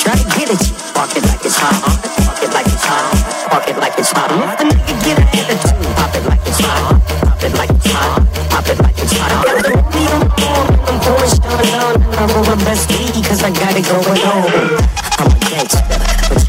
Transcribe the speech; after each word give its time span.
try 0.00 0.16
to 0.16 0.24
get 0.38 0.50
at 0.50 0.60
you. 0.66 0.80
It 1.16 1.24
like 1.26 1.44
it's 1.44 1.56
hot. 1.56 1.82
Park 2.26 2.42
it 2.42 2.52
like 2.52 2.66
it's 2.66 2.84
hot. 2.84 3.50
Park 3.50 3.68
it 3.68 3.76
like 3.78 3.98
it's 3.98 4.12
hot. 4.12 4.30
Let 4.30 4.58
the 4.58 4.64
nigga 4.64 4.94
get 5.04 5.18
it 5.18 5.28
in 5.36 5.44
the 5.48 5.56
tune. 5.60 5.94
Pop 5.94 6.14
it 6.14 6.24
like 6.26 6.46
it's 6.46 6.60
hot. 6.60 7.00
Pop 7.20 7.42
it 7.42 7.54
like 7.54 7.70
it's 7.70 7.90
hot. 7.90 8.26
Pop 8.50 8.68
it 8.68 8.78
like 8.80 8.98
it's 8.98 9.12
hot. 9.18 9.44
Got 9.44 9.62
the 9.62 9.70
money 9.76 10.06
on. 10.08 10.70
I'm 10.86 10.98
going 11.02 11.30
strong 11.30 11.66
on. 11.80 11.94
I'm 12.16 12.30
on 12.30 12.46
my 12.46 12.64
best 12.64 12.88
because 12.88 13.42
I 13.42 13.50
got 13.50 13.76
it 13.76 13.84
going 13.84 14.22
on. 14.22 14.48
I'm 15.18 15.30
a 15.30 15.38
gangster. 15.50 16.39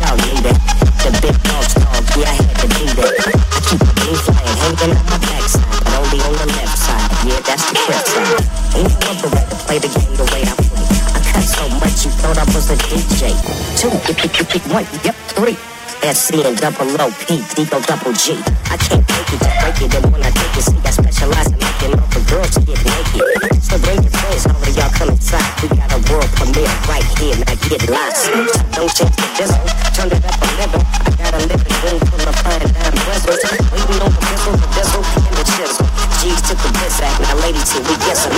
pick 14.52 14.68
one, 14.68 14.84
yep, 15.08 15.16
three. 15.32 15.56
SC 16.04 16.44
and 16.44 16.58
double 16.60 16.92
O, 17.00 17.08
P, 17.24 17.40
Digo 17.56 17.80
double 17.88 18.12
G. 18.12 18.36
I 18.68 18.76
can't 18.76 19.08
take 19.08 19.32
it, 19.32 19.40
break 19.40 19.80
it, 19.80 19.96
and 19.96 20.12
when 20.12 20.20
I 20.24 20.32
take 20.32 20.58
it, 20.60 20.66
see, 20.68 20.76
I 20.84 20.92
specialize 20.92 21.48
in 21.48 21.60
making 21.62 21.96
all 21.96 22.10
the 22.12 22.20
girls 22.28 22.52
get 22.68 22.76
naked. 22.84 23.24
So 23.64 23.80
bring 23.80 24.04
your 24.04 24.12
friends, 24.12 24.44
all 24.52 24.60
of 24.60 24.76
y'all 24.76 24.92
come 24.92 25.16
inside. 25.16 25.48
We 25.64 25.72
got 25.72 25.88
a 25.96 26.00
world 26.12 26.28
premiere 26.36 26.68
right 26.92 27.08
here, 27.16 27.38
now 27.48 27.56
get 27.64 27.88
lost. 27.88 28.28
So 28.28 28.34
don't 28.76 28.92
change 28.92 29.16
the 29.16 29.28
diesel, 29.40 29.64
turn 29.96 30.12
it 30.12 30.20
up 30.20 30.36
a 30.36 30.48
little. 30.60 30.84
I 30.84 31.10
got 31.16 31.32
a 31.32 31.42
living 31.48 31.78
room 31.88 32.00
full 32.12 32.28
of 32.28 32.36
fine 32.44 32.68
dime 32.76 32.98
bristles. 33.08 33.40
Waiting 33.72 34.02
on 34.04 34.12
the 34.12 34.22
pistol, 34.26 34.54
the 34.60 34.68
diesel, 34.76 35.04
and 35.16 35.36
the 35.40 35.46
chisel. 35.48 35.88
G's 36.20 36.42
took 36.44 36.60
the 36.60 36.72
piss 36.76 37.00
out 37.00 37.16
now 37.24 37.40
ladies, 37.40 37.72
here 37.72 37.86
we 37.88 37.96
get 38.04 38.18
some. 38.20 38.36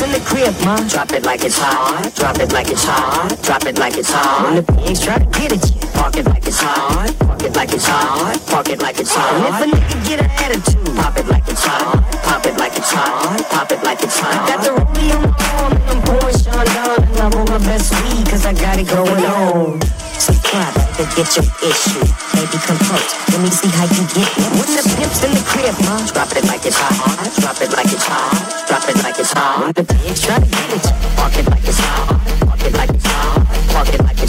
In 0.00 0.10
the 0.10 0.20
crib, 0.24 0.54
ma. 0.64 0.76
Drop 0.88 1.12
it 1.12 1.22
like 1.24 1.44
it's 1.44 1.58
hot. 1.58 2.10
Drop 2.16 2.38
it 2.40 2.50
like 2.52 2.70
it's 2.70 2.82
hot. 2.82 3.38
Drop 3.42 3.64
it 3.66 3.78
like 3.78 3.96
it's 3.96 4.10
hot. 4.10 4.44
When 4.44 4.56
the 4.56 4.64
pigs 4.72 5.00
try 5.04 5.18
to 5.18 5.26
get 5.26 5.52
at 5.52 5.62
you, 5.68 5.80
park 5.92 6.16
it 6.16 6.26
like 6.26 6.46
it's 6.46 6.60
hot. 6.60 7.14
Park 7.20 7.42
it 7.42 7.54
like 7.54 7.72
it's 7.72 7.86
hot. 7.86 8.40
Park 8.48 8.68
it 8.70 8.82
like 8.82 8.98
it's 8.98 9.14
hot. 9.14 9.62
If 9.62 9.68
a 9.68 9.76
nigga 9.76 10.08
get 10.08 10.20
an 10.20 10.30
attitude, 10.30 10.96
pop 10.96 11.16
it 11.18 11.26
like 11.28 11.46
it's 11.46 11.64
hot. 11.64 12.02
Pop 12.24 12.46
it 12.46 12.56
like 12.58 12.76
it's 12.76 12.90
hot. 12.90 13.46
Pop 13.50 13.70
it 13.70 13.82
like 13.84 14.02
it's 14.02 14.18
hot. 14.18 14.34
I 14.34 14.56
got 14.56 14.64
the 14.64 14.72
Romeo 14.72 15.16
on 15.16 15.30
my 15.30 15.52
arm 15.62 15.72
and 15.72 15.84
I'm 15.90 16.02
pouring 16.02 16.38
Sean 16.38 16.66
down 16.66 17.02
and 17.02 17.18
I'm 17.18 17.34
on 17.38 17.46
my 17.50 17.58
best 17.58 17.92
weed 18.02 18.26
cause 18.28 18.44
I 18.44 18.54
got 18.54 18.78
it 18.78 18.88
going 18.88 19.24
on. 19.24 20.01
Clap 20.52 20.74
to 21.00 21.04
get 21.16 21.32
your 21.32 21.48
issue. 21.64 22.04
Baby, 22.36 22.60
come 22.60 22.76
close. 22.84 23.08
Let 23.32 23.40
me 23.40 23.48
see 23.48 23.72
how 23.72 23.88
you 23.88 24.04
get 24.12 24.28
it. 24.36 24.52
When 24.52 24.68
the 24.76 24.84
pimp's 25.00 25.24
in 25.24 25.32
the 25.32 25.40
crib, 25.48 25.72
ma. 25.88 25.96
Drop 26.12 26.28
it 26.36 26.44
like 26.44 26.66
it's 26.66 26.76
hot. 26.76 27.24
Drop 27.40 27.56
it 27.64 27.72
like 27.72 27.88
it's 27.88 28.04
hot. 28.04 28.68
Drop 28.68 28.84
it 28.84 29.02
like 29.02 29.18
it's 29.18 29.32
hot. 29.32 29.64
When 29.64 29.72
the 29.72 29.84
pigs 29.88 30.20
try 30.20 30.36
to 30.36 30.44
get 30.44 30.76
it, 30.76 30.84
park 31.16 31.32
it 31.40 31.48
like 31.48 31.64
it's 31.64 31.80
hot. 31.80 32.20
Park 32.44 32.60
it 32.68 32.74
like 32.76 32.90
it's 32.90 33.06
hot. 33.06 33.46
Park 33.72 33.88
it 33.96 34.04
like 34.04 34.21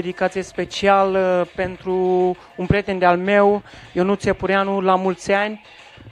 dedicație 0.00 0.42
special 0.42 1.14
uh, 1.14 1.46
pentru 1.54 1.94
un 2.56 2.66
prieten 2.66 2.98
de-al 2.98 3.16
meu, 3.18 3.62
Ionuț 3.92 4.24
Iepureanu, 4.24 4.80
la 4.80 4.94
mulți 4.94 5.32
ani. 5.32 5.62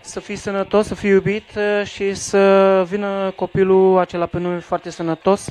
Să 0.01 0.21
fii 0.21 0.37
sănătos, 0.37 0.87
să 0.87 0.95
fii 0.95 1.11
iubit 1.11 1.49
uh, 1.57 1.87
și 1.87 2.15
să 2.15 2.83
vină 2.89 3.33
copilul 3.37 3.99
acela 3.99 4.27
pe 4.27 4.39
nume 4.39 4.59
foarte 4.59 4.91
sănătos. 4.91 5.49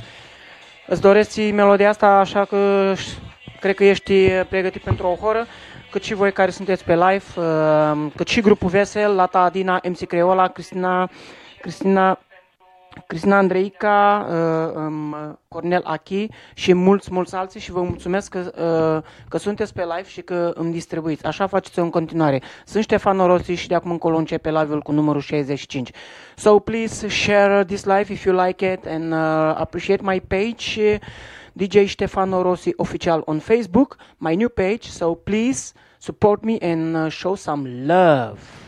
Îți 0.86 1.00
doresc 1.00 1.30
ție 1.30 1.52
melodia 1.52 1.88
asta, 1.88 2.06
așa 2.06 2.44
că 2.44 2.92
ș- 2.94 3.18
cred 3.60 3.74
că 3.74 3.84
ești 3.84 4.30
pregătit 4.30 4.82
pentru 4.82 5.06
o 5.06 5.14
horă, 5.14 5.46
cât 5.90 6.02
și 6.02 6.14
voi 6.14 6.32
care 6.32 6.50
sunteți 6.50 6.84
pe 6.84 6.94
live, 6.94 7.24
uh, 7.36 8.06
cât 8.16 8.28
și 8.28 8.40
grupul 8.40 8.68
Vesel, 8.68 9.14
Lata 9.14 9.38
Adina, 9.38 9.80
MC 9.88 10.06
Creola, 10.06 10.48
Cristina, 10.48 11.10
Cristina 11.60 12.18
Cristina 13.06 13.36
Andreica, 13.36 14.26
uh, 14.30 14.74
um, 14.76 15.38
Cornel 15.48 15.82
Achi 15.84 16.26
și 16.54 16.74
mulți, 16.74 17.12
mulți 17.12 17.34
alții 17.34 17.60
și 17.60 17.70
vă 17.70 17.82
mulțumesc 17.82 18.30
că, 18.30 18.38
uh, 18.38 19.10
că 19.28 19.38
sunteți 19.38 19.72
pe 19.72 19.82
live 19.82 20.08
și 20.08 20.20
că 20.20 20.52
îmi 20.54 20.72
distribuiți. 20.72 21.24
Așa 21.24 21.46
faceți 21.46 21.78
în 21.78 21.90
continuare. 21.90 22.42
Sunt 22.66 22.82
Ștefan 22.82 23.26
Rossi 23.26 23.52
și 23.52 23.68
de 23.68 23.74
acum 23.74 23.90
încolo 23.90 24.16
începe 24.16 24.50
live-ul 24.50 24.80
cu 24.80 24.92
numărul 24.92 25.20
65. 25.20 25.90
So 26.36 26.58
please 26.58 27.08
share 27.08 27.64
this 27.64 27.84
live 27.84 28.12
if 28.12 28.24
you 28.24 28.44
like 28.44 28.72
it 28.72 28.86
and 28.86 29.12
uh, 29.12 29.54
appreciate 29.56 30.02
my 30.02 30.20
page. 30.20 30.92
uh, 30.92 30.98
DJ 31.58 31.88
Stefano 31.88 32.42
Rossi 32.42 32.72
official 32.76 33.24
on 33.26 33.40
Facebook, 33.40 33.98
my 34.18 34.36
new 34.36 34.48
page. 34.48 34.88
So 34.90 35.16
please 35.16 35.74
support 35.98 36.44
me 36.44 36.58
and 36.60 36.94
uh, 36.94 37.08
show 37.08 37.34
some 37.34 37.84
love. 37.84 38.67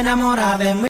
enamorada. 0.00 0.85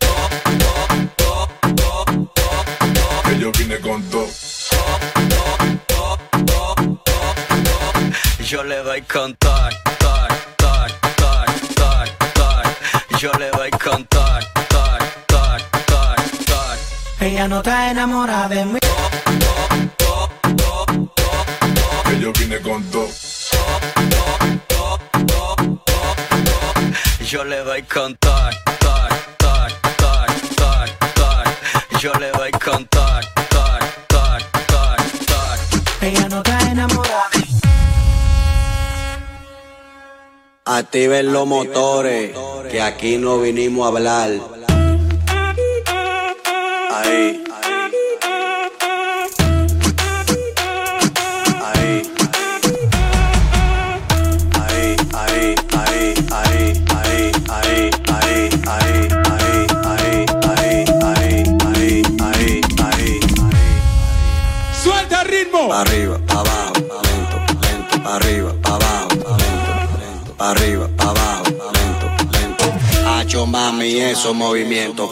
activen 41.06 41.32
los 41.32 41.46
motores, 41.46 42.32
que 42.68 42.80
aquí 42.80 43.16
no 43.16 43.40
vinimos 43.40 43.84
a 43.84 43.88
hablar. 43.88 44.55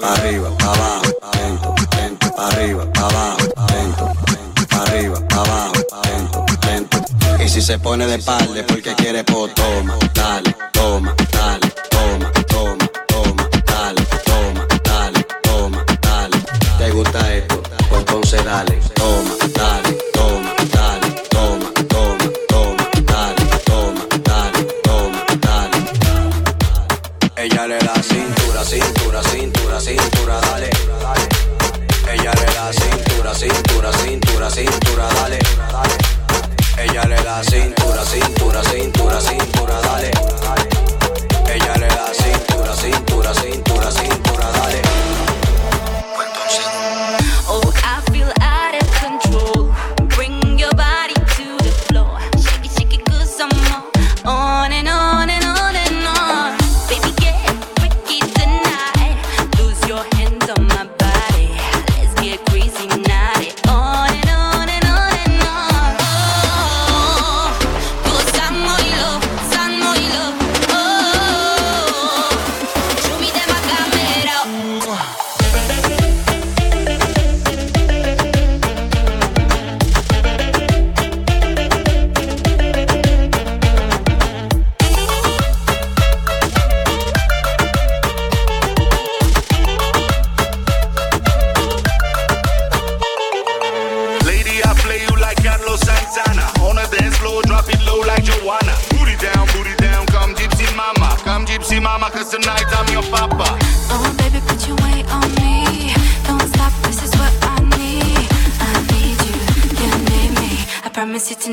arriba, 0.04 0.48
abajo, 0.60 1.04
lento, 1.34 1.74
lento, 1.96 2.26
arriba, 2.38 2.84
abajo, 2.96 3.38
lento, 3.72 4.12
lento, 4.32 4.76
arriba, 4.76 5.18
abajo, 5.30 5.74
lento, 6.04 6.44
lento. 6.66 7.42
Y 7.42 7.48
si 7.48 7.62
se 7.62 7.78
pone 7.78 8.06
de 8.06 8.16
espalda 8.16 8.64
porque 8.66 8.94
quiere 8.94 9.24
po 9.24 9.48
toma 9.48 9.98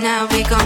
now 0.02 0.26
we 0.26 0.42
gon' 0.42 0.61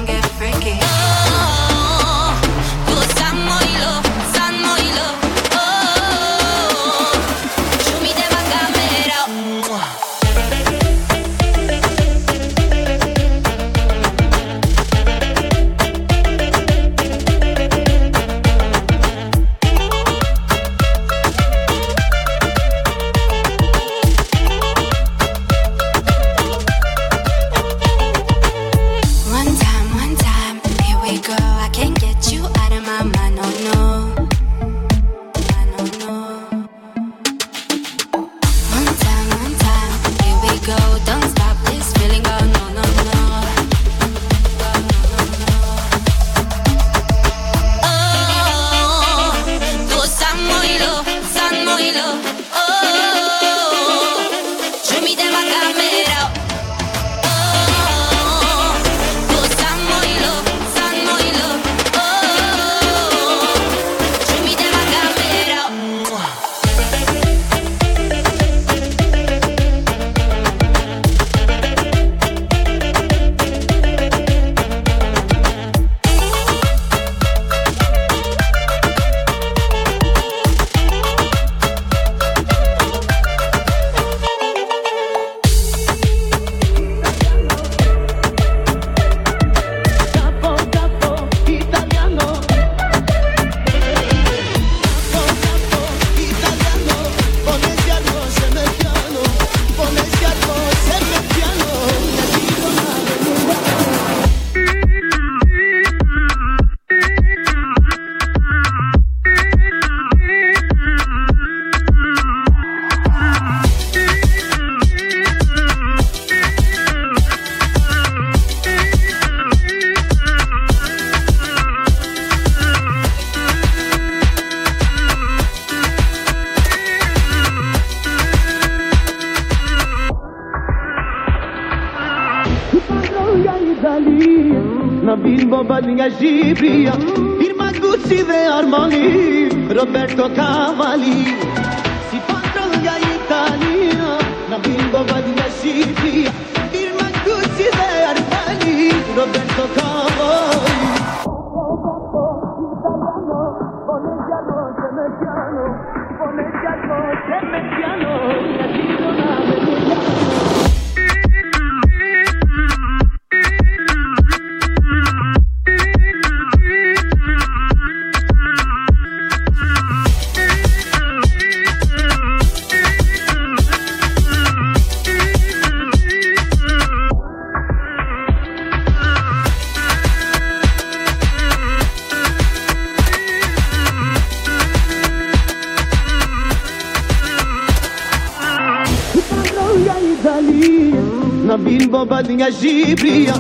Jibriya 192.66 193.36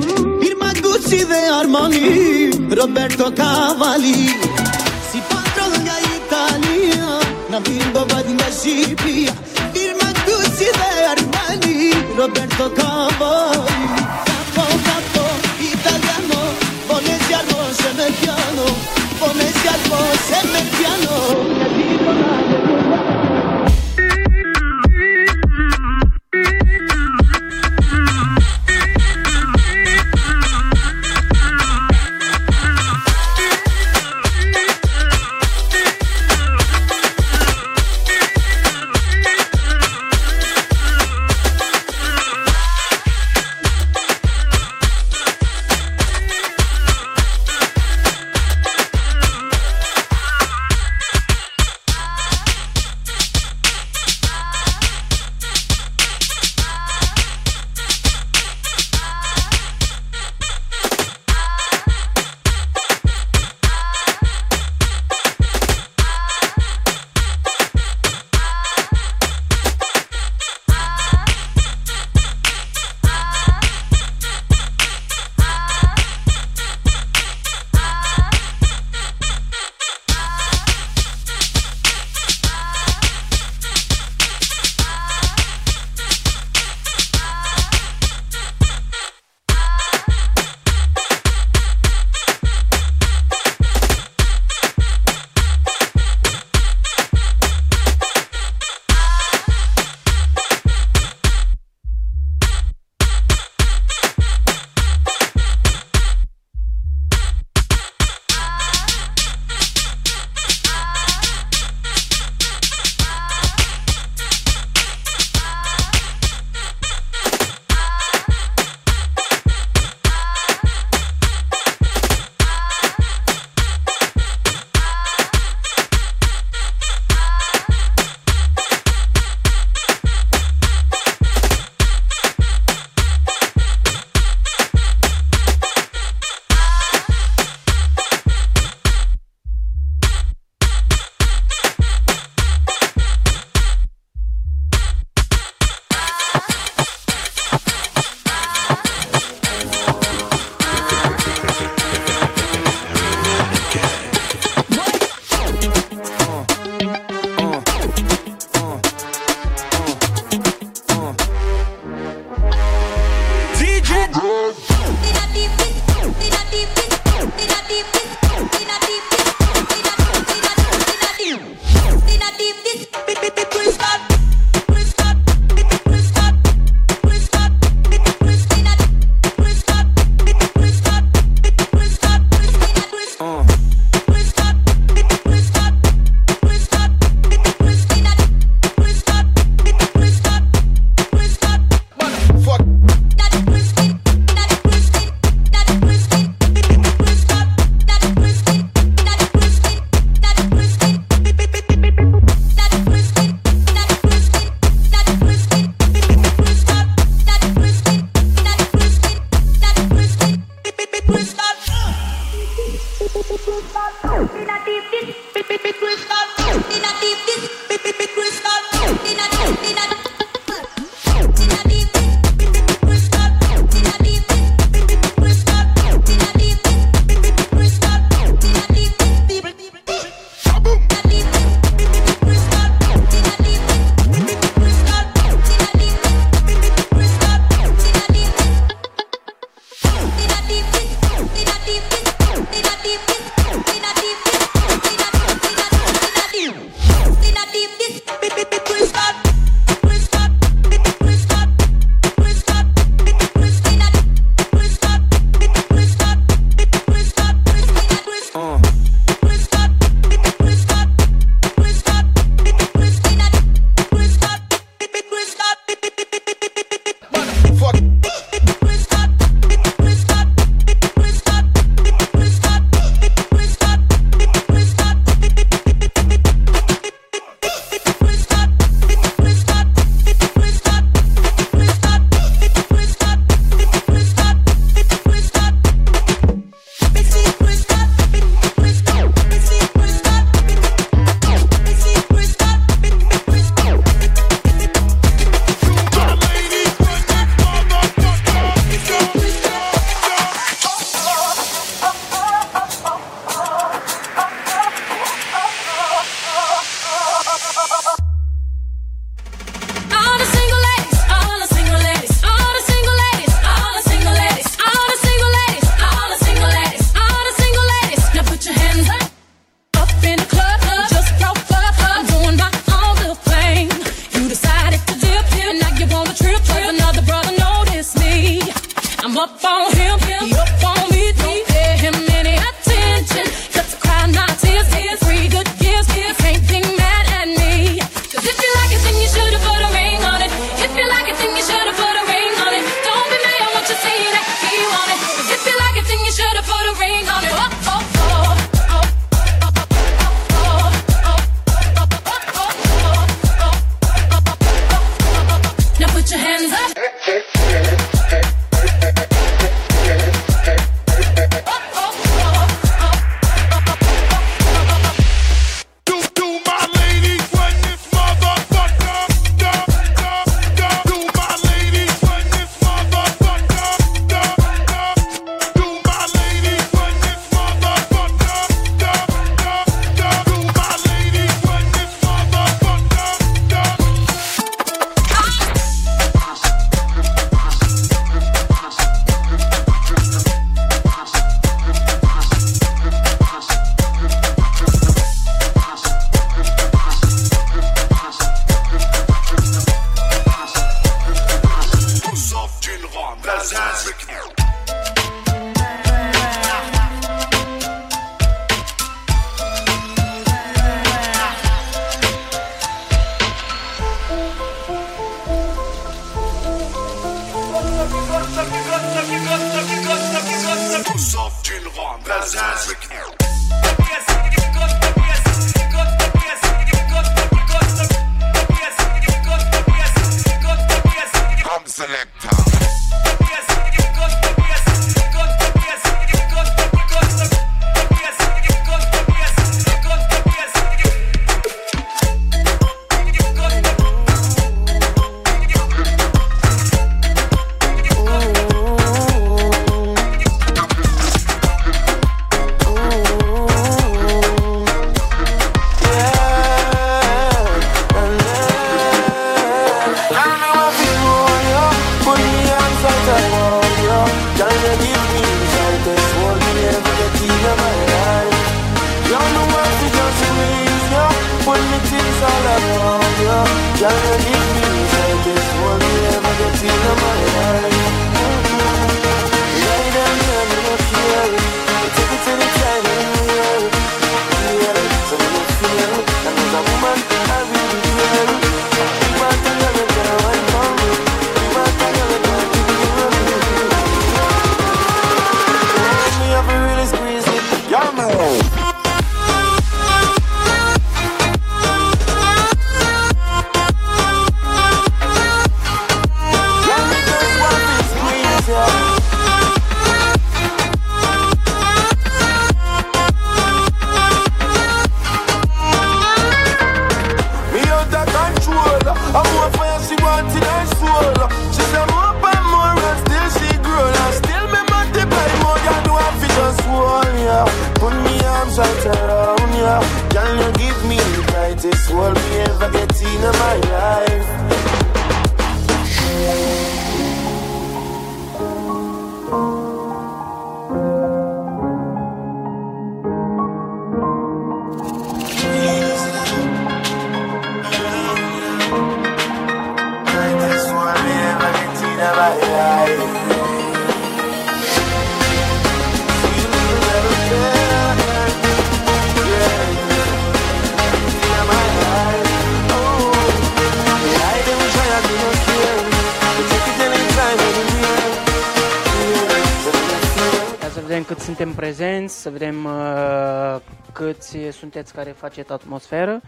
sunteți 574.75 574.95
care 574.95 575.11
faceți 575.11 575.51
atmosferă. 575.51 576.21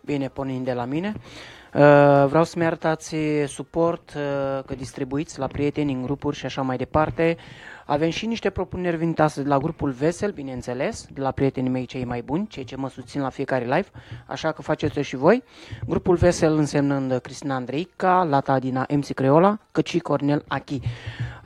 Bine, 0.00 0.28
pornind 0.28 0.64
de 0.64 0.72
la 0.72 0.84
mine. 0.84 1.12
Uh, 1.16 1.80
vreau 2.28 2.44
să-mi 2.44 2.64
arătați 2.64 3.16
suport, 3.46 4.12
uh, 4.16 4.64
că 4.66 4.74
distribuiți 4.76 5.38
la 5.38 5.46
prieteni, 5.46 5.92
în 5.92 6.02
grupuri 6.02 6.36
și 6.36 6.46
așa 6.46 6.62
mai 6.62 6.76
departe. 6.76 7.36
Avem 7.86 8.10
și 8.10 8.26
niște 8.26 8.50
propuneri 8.50 8.96
venite 8.96 9.22
astăzi 9.22 9.46
la 9.46 9.58
grupul 9.58 9.90
Vesel, 9.90 10.30
bineînțeles, 10.30 11.06
de 11.12 11.20
la 11.20 11.30
prietenii 11.30 11.70
mei 11.70 11.86
cei 11.86 12.04
mai 12.04 12.22
buni, 12.22 12.46
cei 12.46 12.64
ce 12.64 12.76
mă 12.76 12.88
susțin 12.88 13.20
la 13.20 13.28
fiecare 13.28 13.64
live, 13.64 13.86
așa 14.26 14.52
că 14.52 14.62
faceți-o 14.62 15.02
și 15.02 15.16
voi. 15.16 15.42
Grupul 15.86 16.16
Vesel 16.16 16.56
însemnând 16.56 17.18
Cristina 17.18 17.54
Andreica, 17.54 18.22
Lata 18.22 18.58
Dina 18.58 18.86
MC 18.94 19.12
Creola, 19.12 19.58
cât 19.72 19.86
și 19.86 19.98
Cornel 19.98 20.44
Achi. 20.48 20.80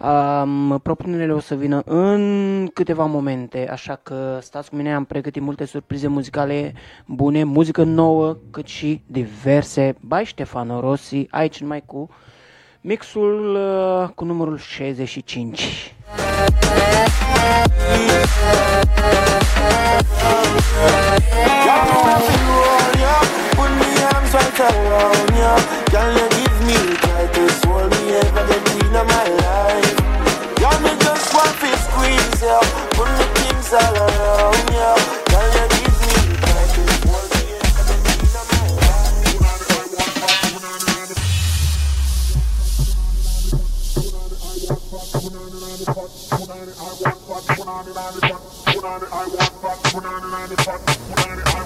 Um, 0.00 0.78
propunerile 0.82 1.32
o 1.32 1.38
să 1.38 1.54
vină 1.54 1.82
în 1.84 2.66
câteva 2.74 3.04
momente, 3.04 3.68
așa 3.70 4.00
că 4.02 4.38
stați 4.40 4.70
cu 4.70 4.76
mine, 4.76 4.94
am 4.94 5.04
pregătit 5.04 5.42
multe 5.42 5.64
surprize 5.64 6.08
muzicale 6.08 6.74
bune, 7.06 7.44
muzică 7.44 7.82
nouă, 7.82 8.36
cât 8.50 8.66
și 8.66 9.02
diverse. 9.06 9.96
By 10.00 10.24
Ștefano 10.24 10.80
Rossi, 10.80 11.26
aici 11.30 11.60
numai 11.60 11.82
cu 11.86 12.08
mixul 12.80 13.54
uh, 13.54 14.08
cu 14.14 14.24
numărul 14.24 14.58
65. 14.58 15.94
Put 23.56 23.70
me 23.70 24.04
arms 24.14 24.32
right 24.32 24.60
around 24.60 25.30
ya. 25.40 25.54
I 45.86 45.92
want, 45.92 46.10
but 46.32 46.50
I 46.50 47.56
want, 47.56 47.94
but 49.94 51.28
I 51.28 51.54
want. 51.54 51.57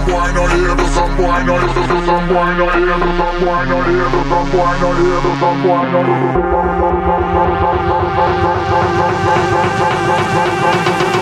some 0.00 0.12
boy 0.12 0.32
not 0.32 0.52
able, 0.52 0.88
some 0.88 1.16
boy 1.16 1.44
not 1.44 1.62
able, 1.62 2.00
some 2.06 2.28
boy 2.28 2.54
not 2.56 2.76
able, 2.76 3.12
some 3.12 3.40
boy 3.40 4.72
not 4.80 4.98
able, 4.98 5.34
some 5.36 5.62
boy 5.62 5.84
some. 11.12 11.19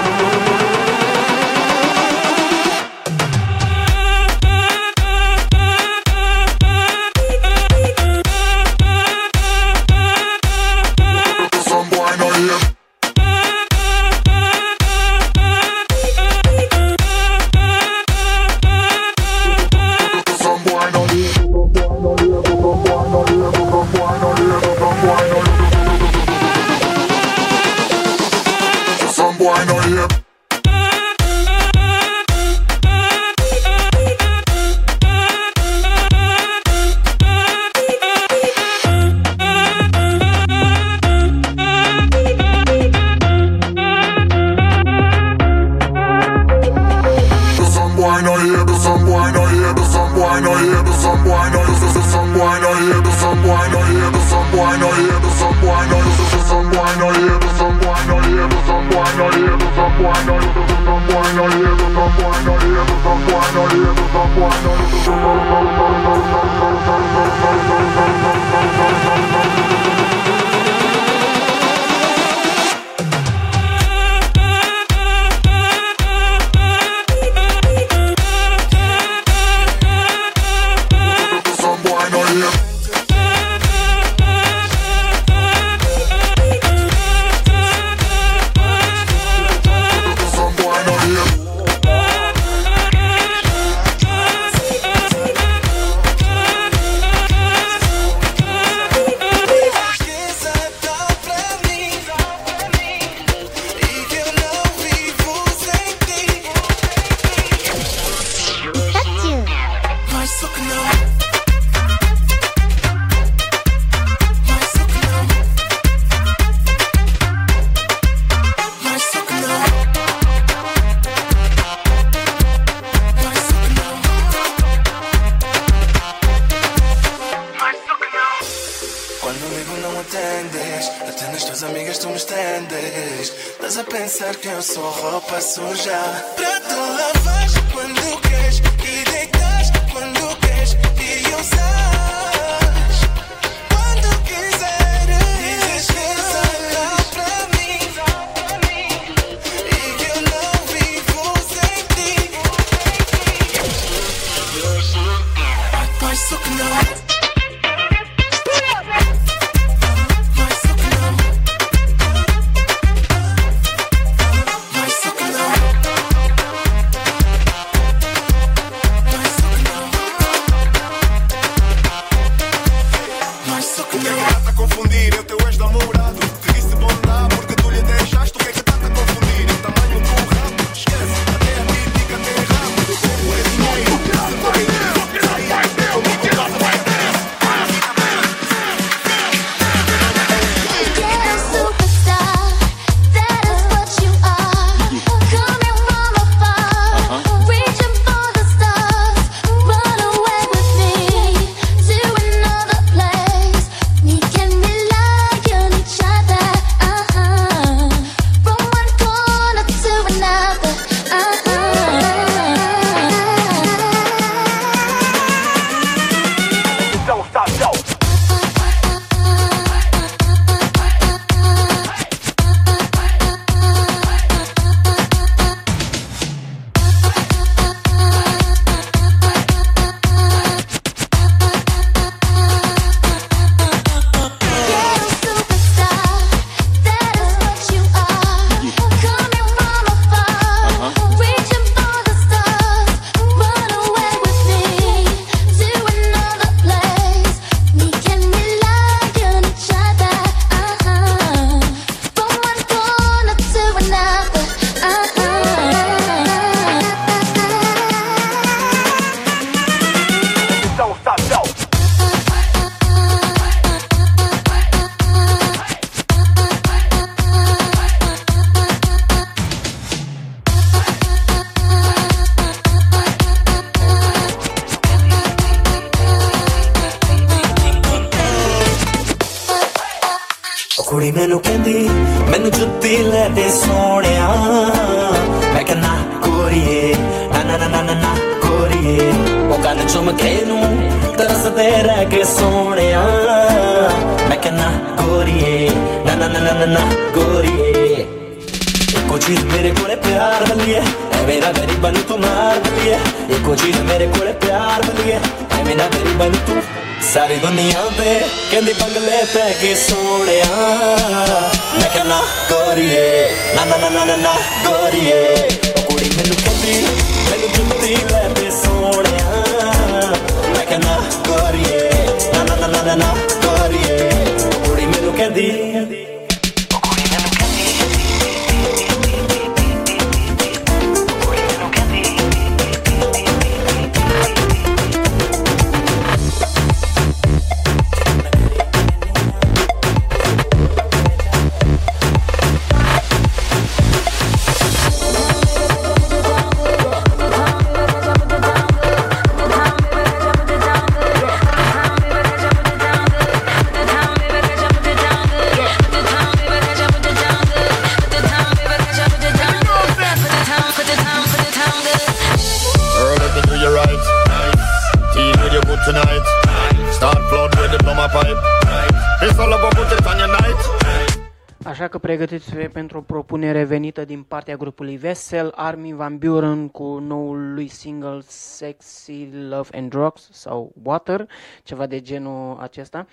Că 372.58 372.64
pregătiți 372.64 372.88
pentru 372.88 372.98
o 372.98 373.00
propunere 373.00 373.64
venită 373.64 374.04
din 374.04 374.22
partea 374.22 374.56
grupului 374.56 374.96
Vesel, 374.96 375.52
Armin 375.54 375.96
Van 375.96 376.18
Buren 376.18 376.68
cu 376.68 376.98
noul 376.98 377.54
lui 377.54 377.68
single 377.68 378.20
Sexy 378.26 379.28
Love 379.48 379.78
and 379.78 379.90
Drugs 379.90 380.28
sau 380.32 380.72
Water, 380.82 381.26
ceva 381.62 381.86
de 381.86 382.00
genul 382.00 382.58
acesta. 382.60 383.06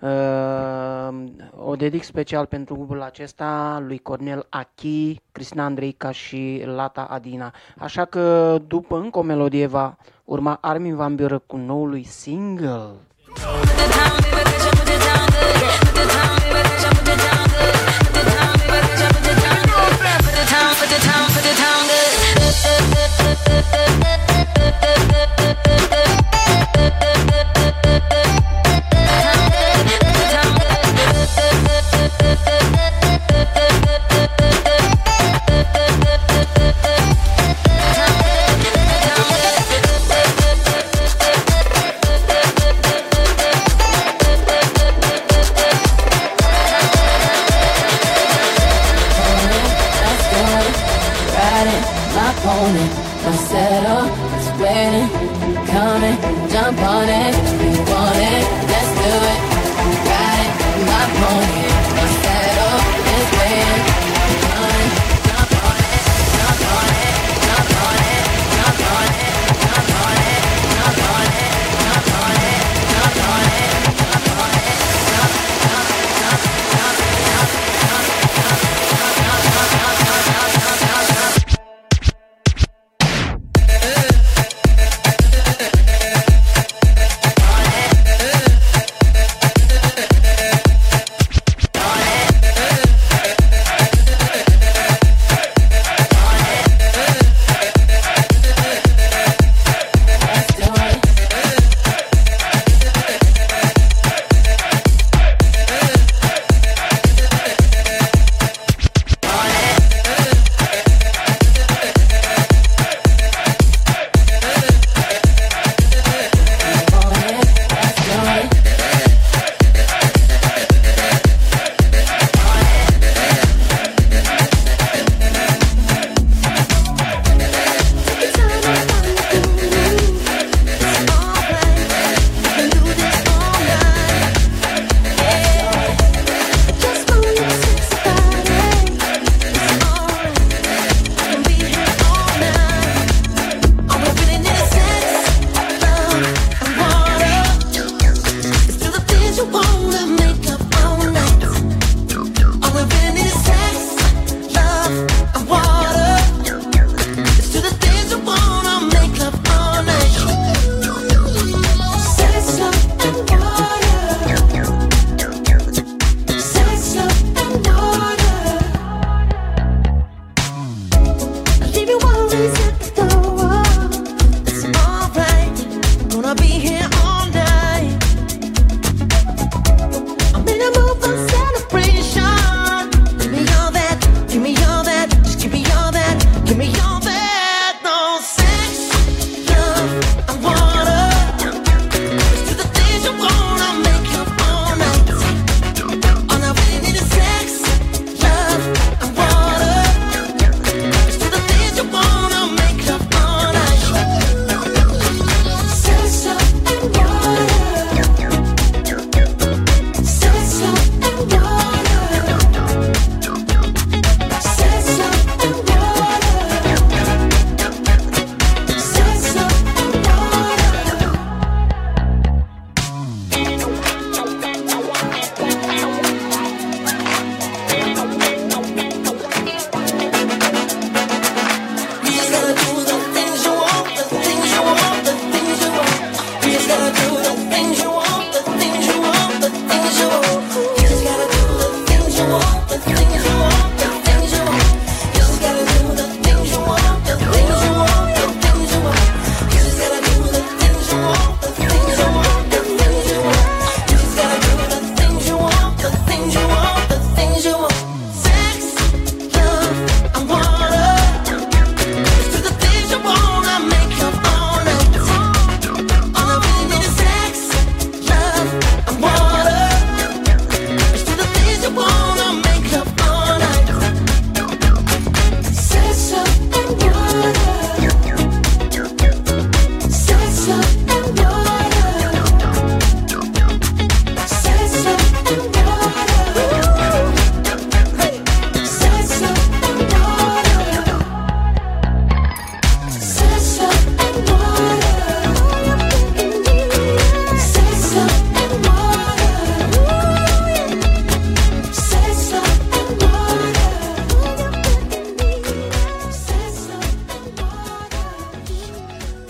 Uh, 0.00 1.24
o 1.56 1.76
dedic 1.76 2.02
special 2.02 2.46
pentru 2.46 2.74
grupul 2.74 3.02
acesta 3.02 3.82
lui 3.86 3.98
Cornel 3.98 4.46
Achi, 4.48 5.20
Cristina 5.32 5.64
Andreica 5.64 6.10
și 6.10 6.62
Lata 6.64 7.02
Adina. 7.10 7.54
Așa 7.78 8.04
că 8.04 8.58
după 8.66 8.96
încă 8.96 9.18
o 9.18 9.22
melodie 9.22 9.66
va 9.66 9.96
urma 10.24 10.58
Armin 10.60 10.96
Van 10.96 11.14
Buren 11.14 11.42
cu 11.46 11.56
noul 11.56 11.88
lui 11.88 12.04
single. 12.04 12.90
Put 21.34 21.42
the 21.42 21.52
town 21.54 21.88
good. 21.88 22.24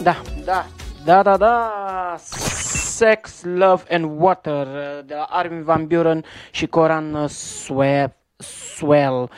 Da, 0.04 0.16
da, 1.04 1.22
da, 1.22 1.36
da. 1.36 2.16
Sex, 2.18 3.42
Love 3.44 3.84
and 3.90 4.04
Water 4.20 4.66
uh, 4.66 5.06
de 5.06 5.14
la 5.14 5.22
Armin 5.30 5.64
Van 5.64 5.86
Buren 5.86 6.24
și 6.50 6.66
Coran 6.66 7.14
uh, 7.14 7.28
Swe- 7.28 8.16
Swell. 8.36 9.30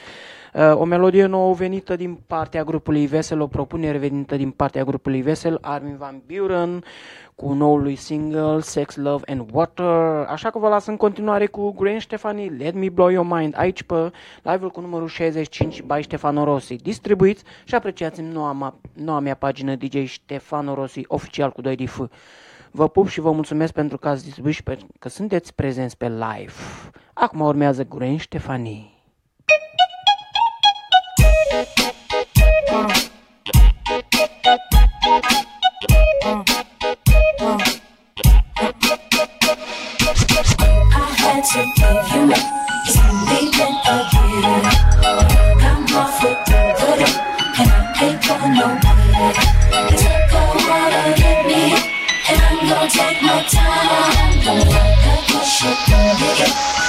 Uh, 0.56 0.74
O 0.76 0.84
melodie 0.84 1.26
nouă 1.26 1.54
venită 1.54 1.96
din 1.96 2.14
partea 2.26 2.64
grupului 2.64 3.06
Vesel, 3.06 3.40
o 3.40 3.46
propunere 3.46 3.98
venită 3.98 4.36
din 4.36 4.50
partea 4.50 4.84
grupului 4.84 5.22
Vesel, 5.22 5.58
Armin 5.60 5.96
Van 5.96 6.22
Buren, 6.26 6.84
cu 7.34 7.52
noul 7.52 7.82
lui 7.82 7.94
single 7.96 8.60
Sex, 8.60 8.96
Love 8.96 9.22
and 9.26 9.48
Water. 9.52 10.24
Așa 10.28 10.50
că 10.50 10.58
vă 10.58 10.68
las 10.68 10.86
în 10.86 10.96
continuare 10.96 11.46
cu 11.46 11.70
Gwen 11.72 12.00
Stefani, 12.00 12.48
Let 12.58 12.74
Me 12.74 12.88
Blow 12.88 13.08
Your 13.08 13.26
Mind, 13.26 13.54
aici 13.56 13.82
pe 13.82 14.10
live-ul 14.42 14.70
cu 14.70 14.80
numărul 14.80 15.08
65 15.08 15.82
by 15.82 16.02
Stefano 16.02 16.44
Rossi. 16.44 16.74
Distribuiți 16.74 17.42
și 17.64 17.74
apreciați 17.74 18.20
noua, 18.22 18.56
ma- 18.56 18.90
noua 18.92 19.20
mea 19.20 19.34
pagină 19.34 19.74
DJ 19.74 20.12
Stefano 20.12 20.74
Rossi, 20.74 21.04
oficial 21.06 21.50
cu 21.50 21.60
2 21.60 21.76
DF. 21.76 22.00
Vă 22.70 22.88
pup 22.88 23.08
și 23.08 23.20
vă 23.20 23.32
mulțumesc 23.32 23.72
pentru 23.72 23.98
că 23.98 24.08
ați 24.08 24.24
distribuit 24.24 24.54
și 24.54 24.62
pentru 24.62 24.86
că 24.98 25.08
sunteți 25.08 25.54
prezenți 25.54 25.96
pe 25.96 26.08
live. 26.08 26.52
Acum 27.12 27.40
urmează 27.40 27.84
Gwen 27.84 28.18
Stefani. 28.18 28.95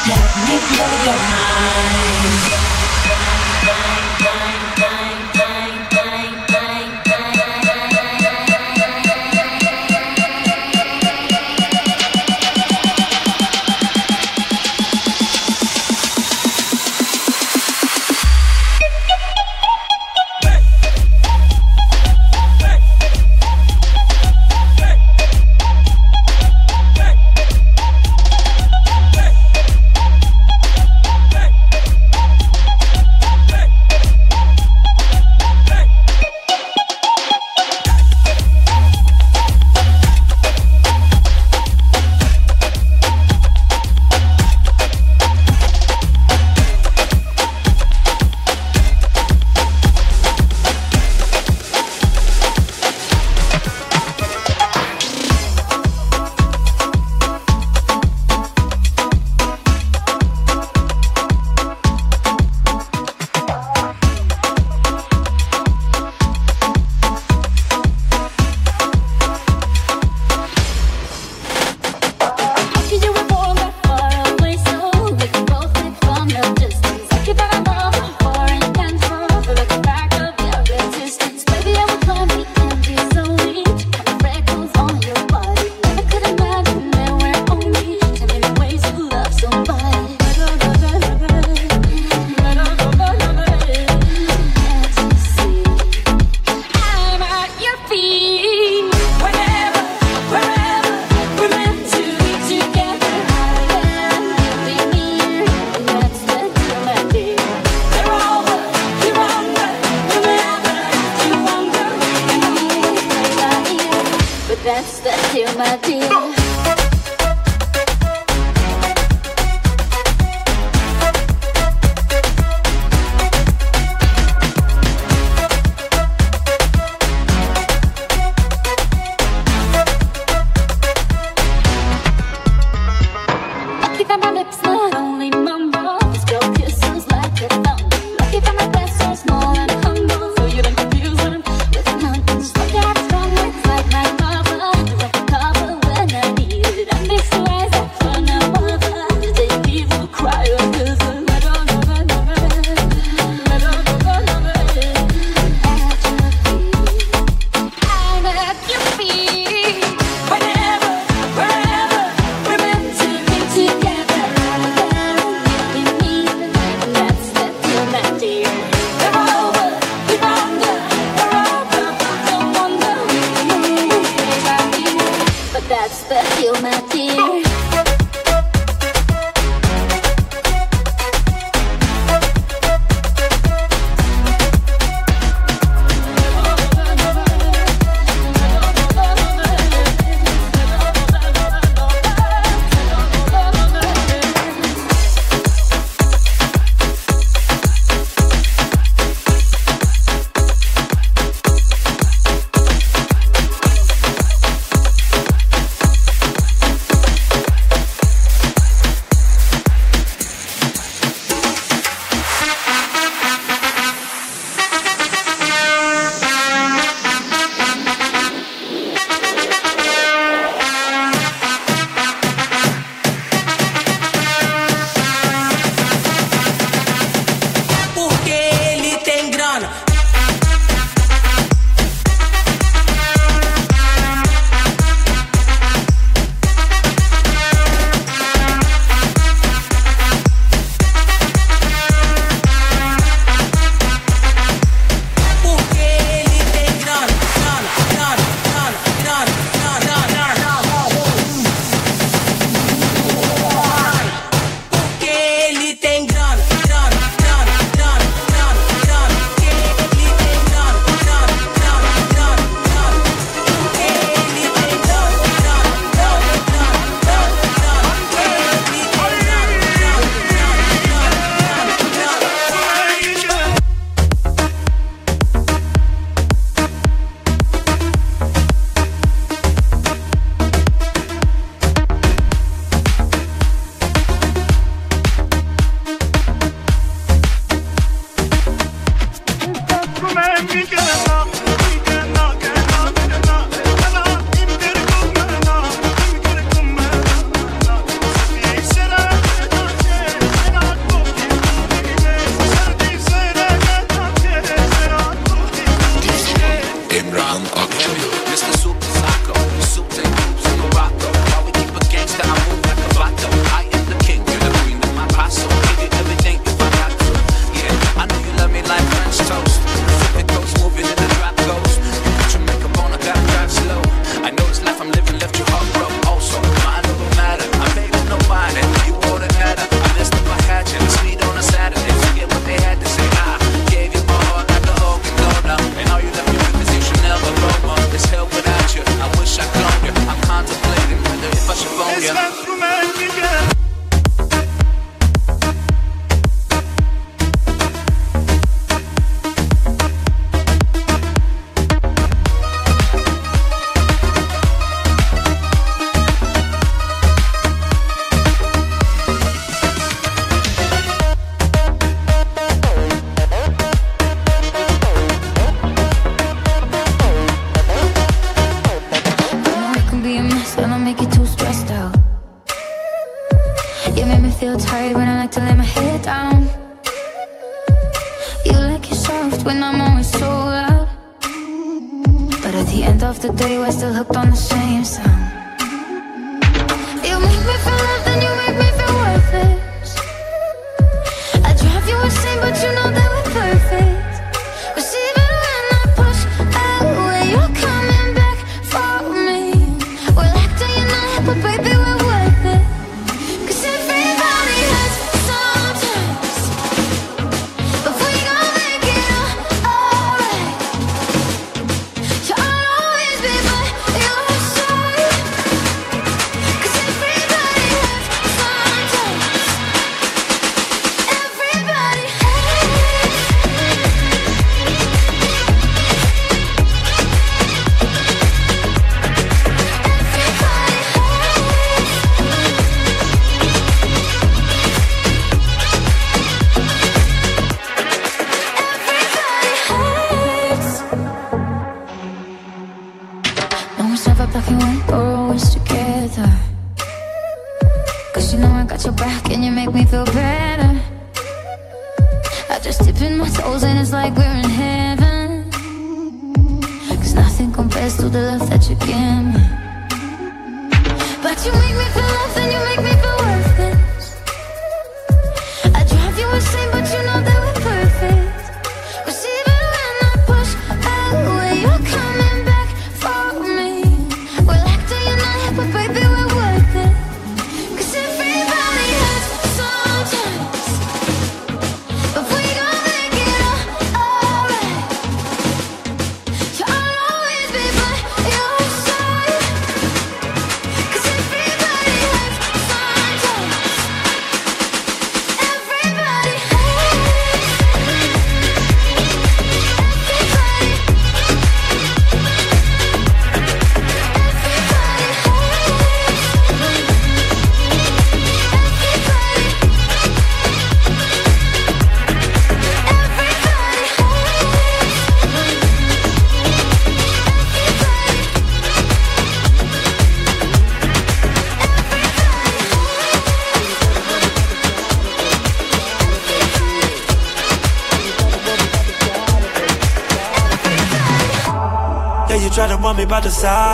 Let 0.08 0.24
me 0.48 0.56
blow 0.68 0.92
your 1.04 1.20
mind. 1.30 2.67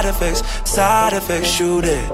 side 0.03 0.15
effects, 0.15 0.69
side 0.69 1.13
effects, 1.13 1.47
shoot 1.47 1.85
it. 1.85 2.11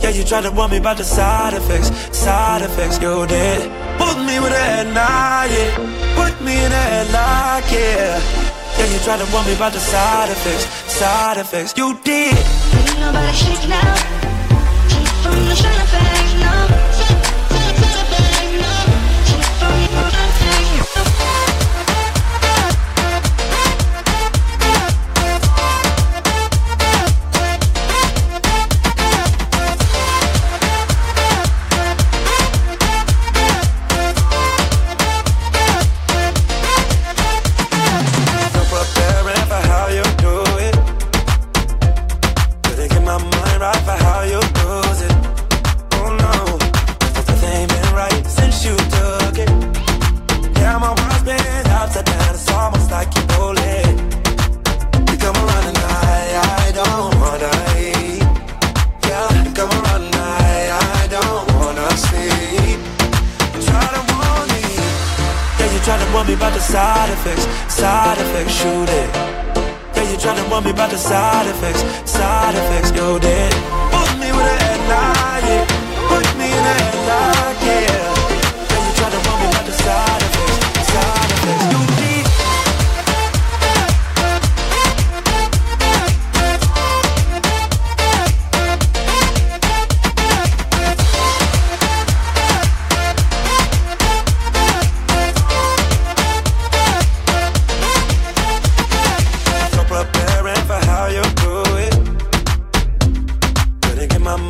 Yeah, 0.00 0.10
you 0.10 0.24
tried 0.24 0.42
to 0.42 0.50
warn 0.50 0.70
me 0.70 0.78
about 0.78 0.96
the 0.96 1.04
side 1.04 1.54
effects, 1.54 1.90
side 2.16 2.62
effects, 2.62 3.00
you 3.00 3.26
did. 3.26 3.70
Put 3.98 4.18
me 4.18 4.40
with 4.40 4.52
a 4.52 4.64
headlight, 4.72 5.50
yeah. 5.50 5.76
Put 6.16 6.40
me 6.44 6.56
in 6.56 6.72
a 6.72 6.84
headlock, 6.94 7.70
yeah. 7.70 8.20
Yeah, 8.78 8.92
you 8.92 8.98
tried 9.04 9.24
to 9.24 9.32
warn 9.32 9.46
me 9.46 9.54
about 9.54 9.72
the 9.74 9.78
side 9.78 10.30
effects, 10.30 10.66
side 10.92 11.36
effects, 11.36 11.74
you 11.76 11.96
did. 12.02 12.34
Ain't 12.34 12.98
nobody 12.98 13.32
shake 13.32 13.68
now. 13.68 13.94
Keep 14.88 15.08
from 15.22 15.44
the 15.46 15.54
side 15.54 15.82
effects, 15.84 16.34
no. 16.42 16.73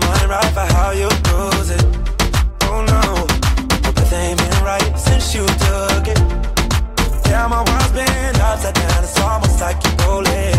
mine 0.00 0.28
right 0.28 0.52
for 0.56 0.66
how 0.74 0.90
you 0.92 1.08
bruise 1.26 1.70
it. 1.70 1.84
Oh 2.62 2.80
no, 2.92 3.26
but 3.82 3.94
this 3.96 4.12
ain't 4.12 4.38
been 4.38 4.64
right 4.64 4.98
since 4.98 5.34
you 5.34 5.44
took 5.46 6.06
it. 6.08 6.20
Yeah, 7.28 7.46
my 7.48 7.62
world's 7.68 7.92
been 7.92 8.36
upside 8.40 8.74
down, 8.74 9.04
it's 9.04 9.18
almost 9.20 9.60
like 9.60 9.78
you 9.84 9.92
roll 10.04 10.24
it. 10.26 10.56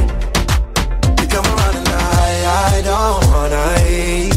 You 1.21 1.27
come 1.27 1.45
around 1.45 1.75
and 1.75 1.87
I, 1.87 2.29
I 2.69 2.81
don't 2.91 3.23
wanna 3.31 3.65
eat. 3.89 4.35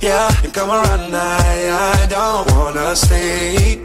Yeah, 0.00 0.28
you 0.42 0.50
come 0.50 0.70
around 0.70 1.00
and 1.00 1.16
I, 1.16 2.02
I 2.02 2.06
don't 2.06 2.50
wanna 2.52 2.94
stay. 2.96 3.78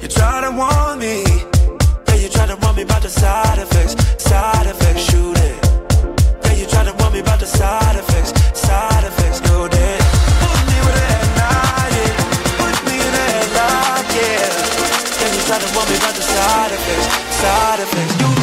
You 0.00 0.08
try 0.08 0.40
to 0.40 0.50
warn 0.50 0.98
me, 0.98 1.24
yeah, 2.08 2.14
you 2.16 2.28
try 2.28 2.46
to 2.46 2.56
warn 2.62 2.76
me 2.76 2.82
about 2.82 3.02
the 3.02 3.08
side 3.08 3.58
effects, 3.58 3.94
side 4.22 4.66
effects, 4.66 5.02
shoot 5.10 5.38
it. 5.38 5.56
Yeah, 6.44 6.54
you 6.60 6.66
try 6.66 6.84
to 6.84 6.92
warn 6.98 7.12
me 7.12 7.20
about 7.20 7.40
the 7.40 7.46
side 7.46 7.96
effects 7.96 8.43
side 17.44 17.80
effects. 17.80 18.14
You 18.20 18.33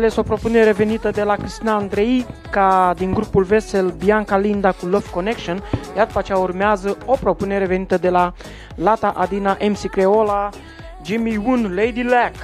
Bineînțeles, 0.00 0.30
o 0.30 0.34
propunere 0.34 0.72
venită 0.72 1.10
de 1.10 1.22
la 1.22 1.36
Cristina 1.36 1.74
Andrei, 1.74 2.26
ca 2.50 2.94
din 2.96 3.12
grupul 3.12 3.44
Vesel 3.44 3.90
Bianca 3.90 4.38
Linda 4.38 4.72
cu 4.72 4.86
Love 4.86 5.10
Connection, 5.10 5.62
iar 5.96 6.06
după 6.06 6.18
aceea 6.18 6.38
urmează 6.38 6.98
o 7.06 7.16
propunere 7.20 7.66
venită 7.66 7.96
de 7.96 8.08
la 8.08 8.32
Lata 8.74 9.08
Adina 9.08 9.56
MC 9.68 9.90
Creola, 9.90 10.48
Jimmy 11.04 11.36
Woon, 11.36 11.74
Lady 11.74 12.02
Lack. 12.02 12.34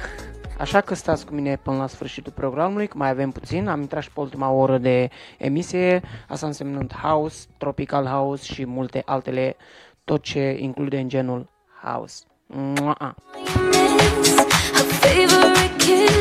Așa 0.59 0.81
că 0.81 0.95
stați 0.95 1.25
cu 1.25 1.33
mine 1.33 1.59
până 1.63 1.77
la 1.77 1.87
sfârșitul 1.87 2.31
programului, 2.35 2.87
că 2.87 2.97
mai 2.97 3.09
avem 3.09 3.31
puțin, 3.31 3.67
am 3.67 3.81
intrat 3.81 4.03
și 4.03 4.11
pe 4.11 4.19
ultima 4.19 4.51
oră 4.51 4.77
de 4.77 5.09
emisie, 5.37 6.01
asta 6.27 6.45
însemnând 6.45 6.93
house, 6.93 7.45
tropical 7.57 8.05
house 8.05 8.53
și 8.53 8.65
multe 8.65 9.01
altele, 9.05 9.55
tot 10.03 10.21
ce 10.21 10.57
include 10.59 10.97
în 10.97 11.09
genul 11.09 11.49
house. 11.83 12.23
Mua! 12.47 13.15
favorite 15.01 15.77
kiss. 15.77 16.16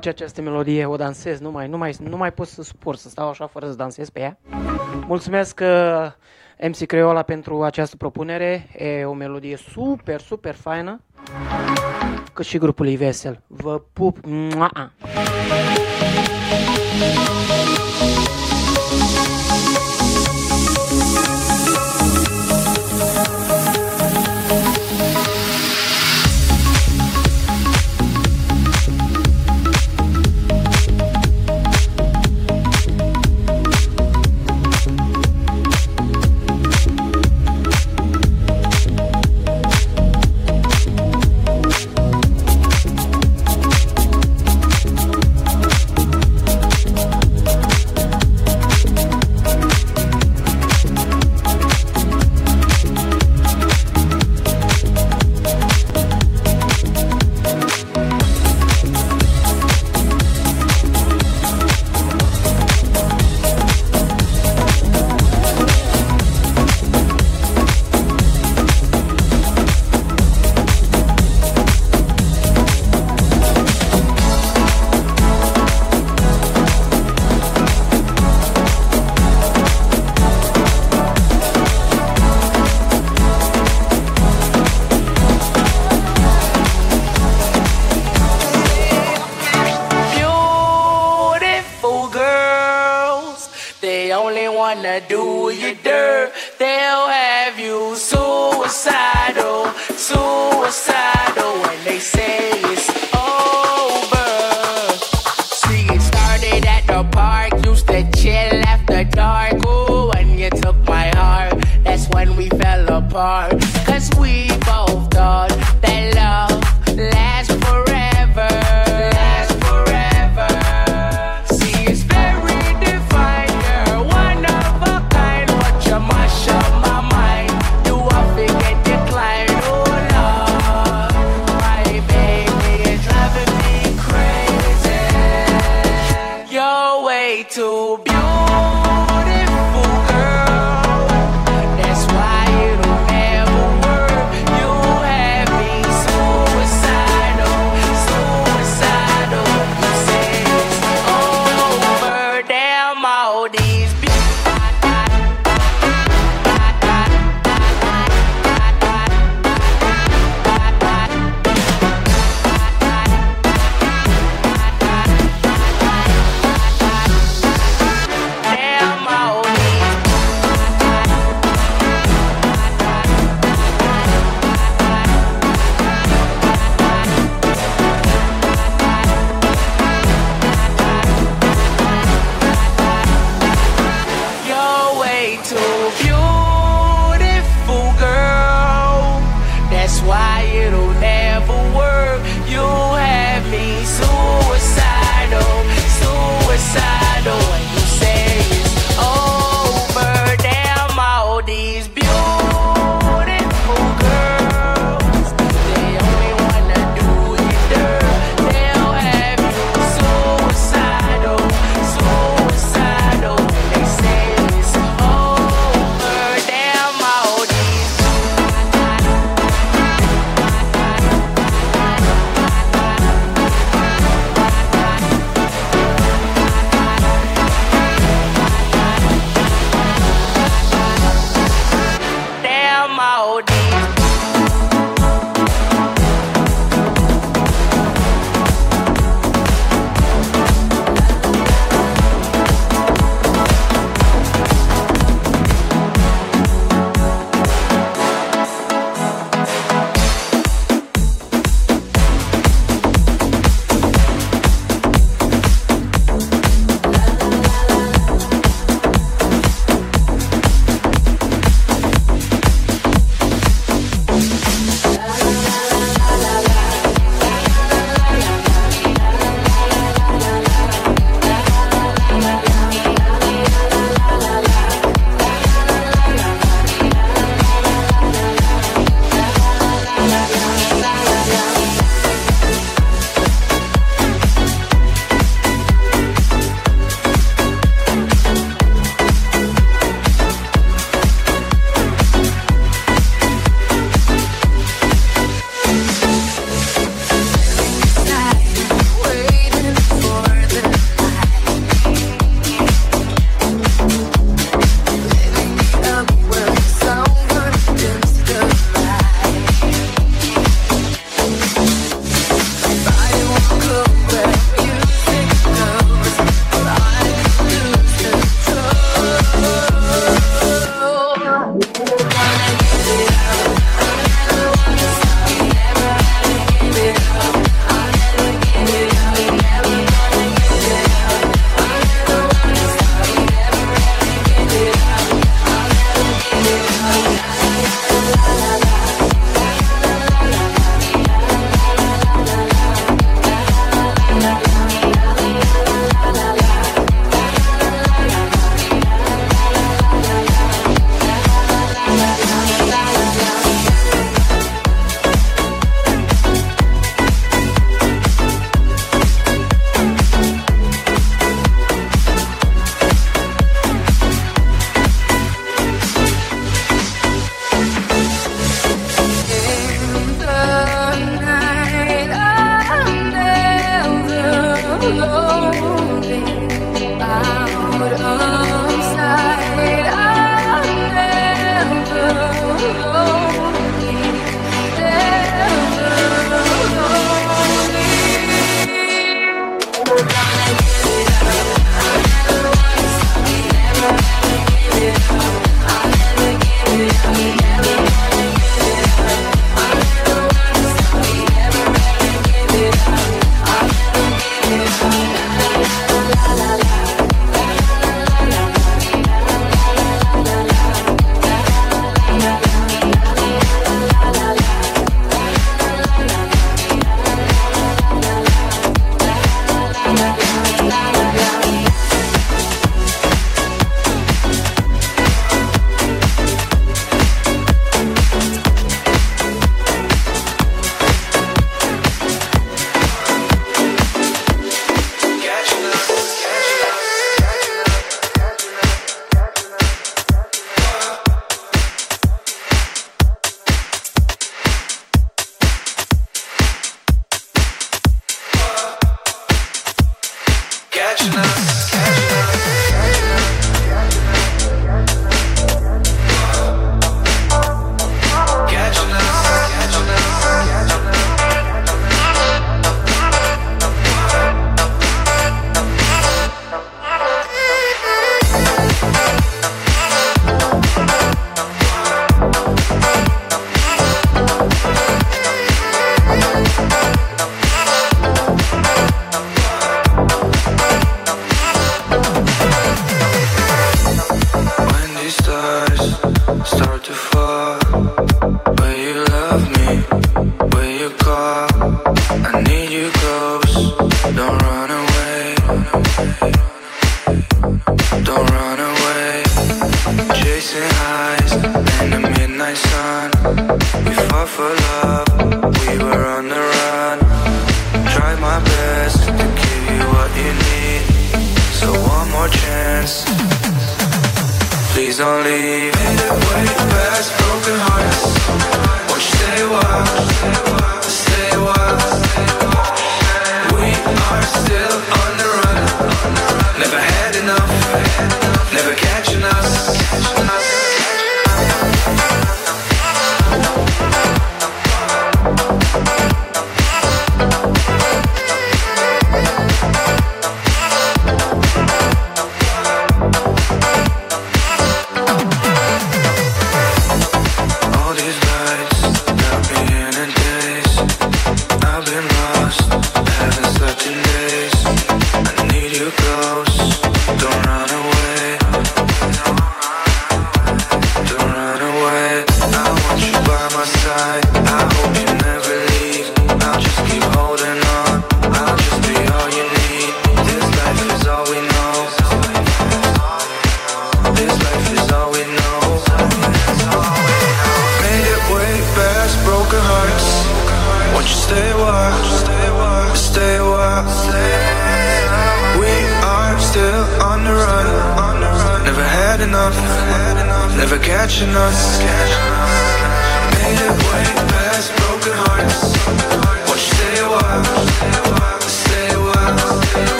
place 0.00 0.08
această 0.08 0.42
melodie, 0.42 0.86
o 0.86 0.96
dansez, 0.96 1.40
nu 1.40 1.50
mai, 1.50 1.68
nu 1.68 1.76
mai, 1.76 1.96
nu 2.08 2.16
mai 2.16 2.32
pot 2.32 2.46
să 2.46 2.62
suport 2.62 2.98
să 2.98 3.08
stau 3.08 3.28
așa 3.28 3.46
fără 3.46 3.66
să 3.66 3.74
dansez 3.74 4.10
pe 4.10 4.20
ea. 4.20 4.38
Mulțumesc 5.06 5.60
uh, 5.62 6.68
MC 6.68 6.86
Creola 6.86 7.22
pentru 7.22 7.62
această 7.62 7.96
propunere, 7.96 8.68
e 8.76 9.04
o 9.04 9.12
melodie 9.12 9.56
super, 9.56 10.20
super 10.20 10.54
faină, 10.54 11.00
cât 12.32 12.44
și 12.44 12.58
grupului 12.58 12.96
Vesel. 12.96 13.40
Vă 13.46 13.82
pup! 13.92 14.18
Mua! 14.26 14.92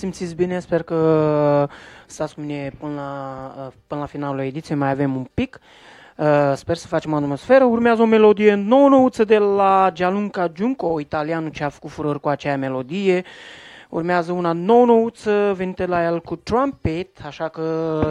simțiți 0.00 0.34
bine, 0.34 0.60
sper 0.60 0.82
că 0.82 1.68
stați 2.06 2.34
cu 2.34 2.40
mine 2.40 2.72
până 2.78 2.94
la, 2.94 3.54
uh, 3.56 3.72
până 3.86 4.00
la 4.00 4.06
finalul 4.06 4.40
ediției, 4.40 4.78
mai 4.78 4.90
avem 4.90 5.16
un 5.16 5.26
pic. 5.34 5.60
Uh, 6.16 6.52
sper 6.54 6.76
să 6.76 6.86
facem 6.86 7.14
atmosferă. 7.14 7.64
Urmează 7.64 8.02
o 8.02 8.04
melodie 8.04 8.54
nouă 8.54 8.88
nouță 8.88 9.24
de 9.24 9.38
la 9.38 9.90
Gianluca 9.92 10.48
Giunco, 10.48 11.00
italianul 11.00 11.50
ce 11.50 11.64
a 11.64 11.68
făcut 11.68 11.90
furor 11.90 12.20
cu 12.20 12.28
acea 12.28 12.56
melodie. 12.56 13.24
Urmează 13.88 14.32
una 14.32 14.52
nouă 14.52 14.84
nouță 14.84 15.52
venită 15.56 15.86
la 15.86 16.04
el 16.04 16.20
cu 16.20 16.36
trumpet, 16.36 17.24
așa 17.26 17.48
că 17.48 17.62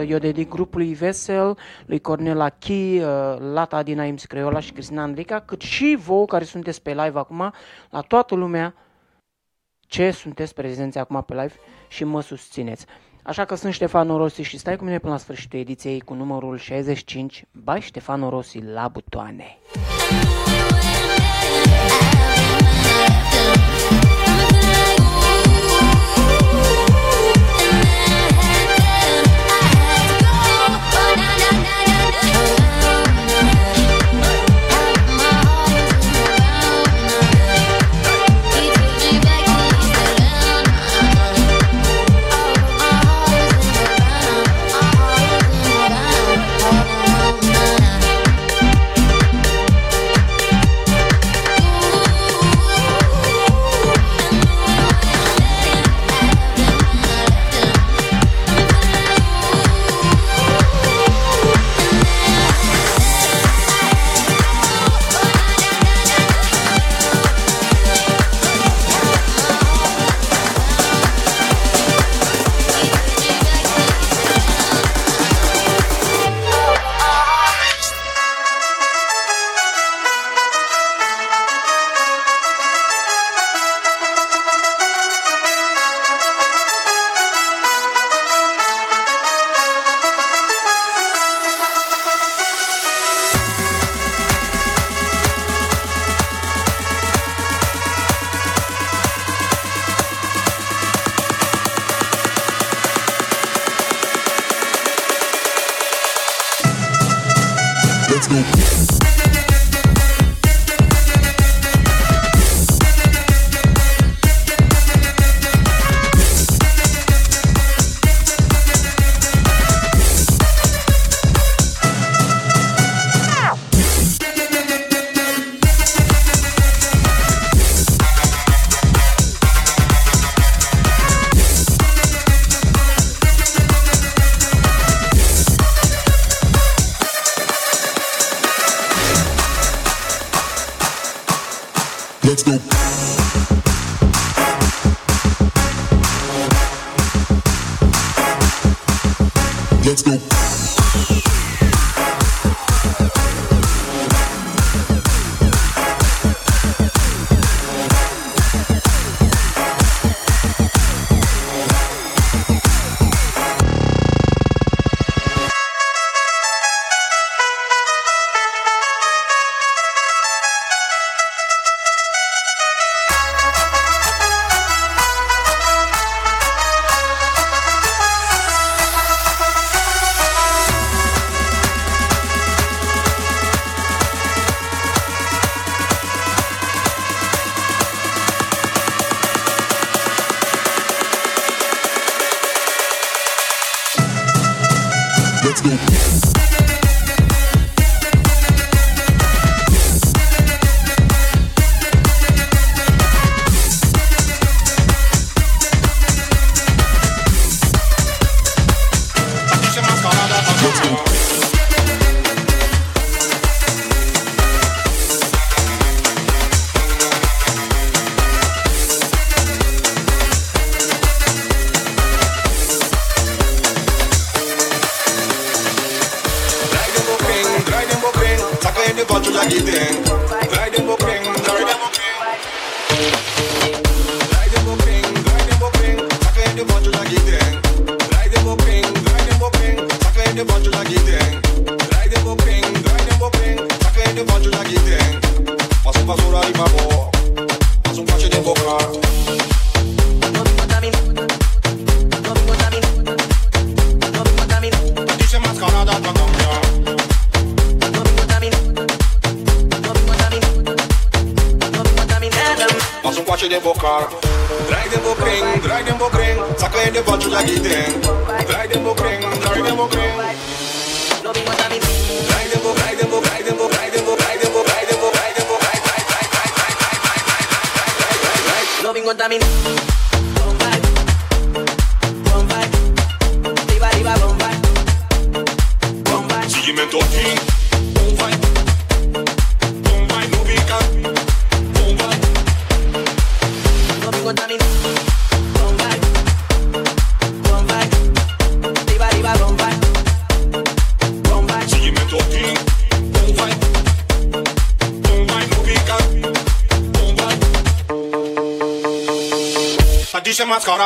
eu 0.06 0.18
dedic 0.18 0.48
grupului 0.48 0.94
Vesel, 0.94 1.56
lui 1.86 2.00
Cornela 2.00 2.48
Chi, 2.48 2.98
uh, 2.98 3.04
Lata 3.52 3.82
din 3.82 4.00
Aims 4.00 4.24
Creola 4.24 4.60
și 4.60 4.72
Cristina 4.72 5.02
Andrica, 5.02 5.40
cât 5.40 5.60
și 5.60 5.98
voi 6.00 6.26
care 6.26 6.44
sunteți 6.44 6.82
pe 6.82 6.90
live 6.90 7.18
acum, 7.18 7.52
la 7.90 8.00
toată 8.00 8.34
lumea 8.34 8.74
ce 9.90 10.10
sunteți 10.10 10.54
prezenți 10.54 10.98
acum 10.98 11.22
pe 11.22 11.34
live 11.34 11.54
și 11.88 12.04
mă 12.04 12.20
susțineți. 12.20 12.86
Așa 13.22 13.44
că 13.44 13.54
sunt 13.54 13.72
Ștefan 13.72 14.16
Rossi 14.16 14.42
și 14.42 14.58
stai 14.58 14.76
cu 14.76 14.84
mine 14.84 14.98
până 14.98 15.12
la 15.12 15.18
sfârșitul 15.18 15.58
ediției 15.58 16.00
cu 16.00 16.14
numărul 16.14 16.58
65 16.58 17.44
Bai, 17.50 17.80
Ștefan 17.80 18.28
Rossi 18.28 18.60
la 18.60 18.88
butoane. 18.88 19.58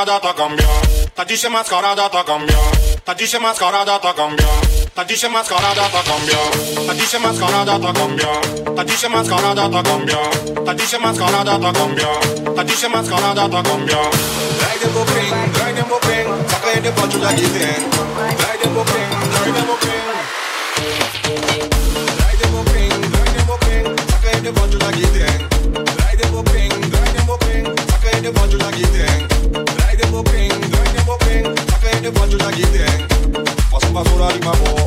mascarada 0.05 0.35
cambia. 0.35 0.67
Ta 1.15 1.25
dice 1.25 1.49
mascarada 1.49 2.11
cambia. 2.11 2.57
Ta 3.05 3.15
dice 3.15 3.39
mascarada 3.39 4.01
cambia. 4.01 4.47
Ta 4.95 5.05
dice 5.05 5.29
mascarada 5.29 5.89
cambia. 6.05 6.39
Ta 6.87 6.95
dice 6.95 7.19
mascarada 7.19 7.79
cambia. 7.93 8.41
Ta 8.77 8.85
dice 8.85 9.09
mascarada 9.09 9.83
cambia. 9.83 10.19
Ta 10.65 10.75
dice 10.75 10.99
mascarada 10.99 11.73
cambia. 11.73 12.09
Ta 12.55 12.65
dice 12.65 12.89
mascarada 12.89 13.49
cambia. 13.63 14.11
De 14.61 14.79
de 14.81 14.89
de 14.95 15.21
de 16.81 16.81
de 16.81 16.91
de 16.91 17.41
de 17.41 17.69
de. 25.19 25.34
Everybody, 34.25 34.59
my 34.59 34.73
boy. 34.73 34.84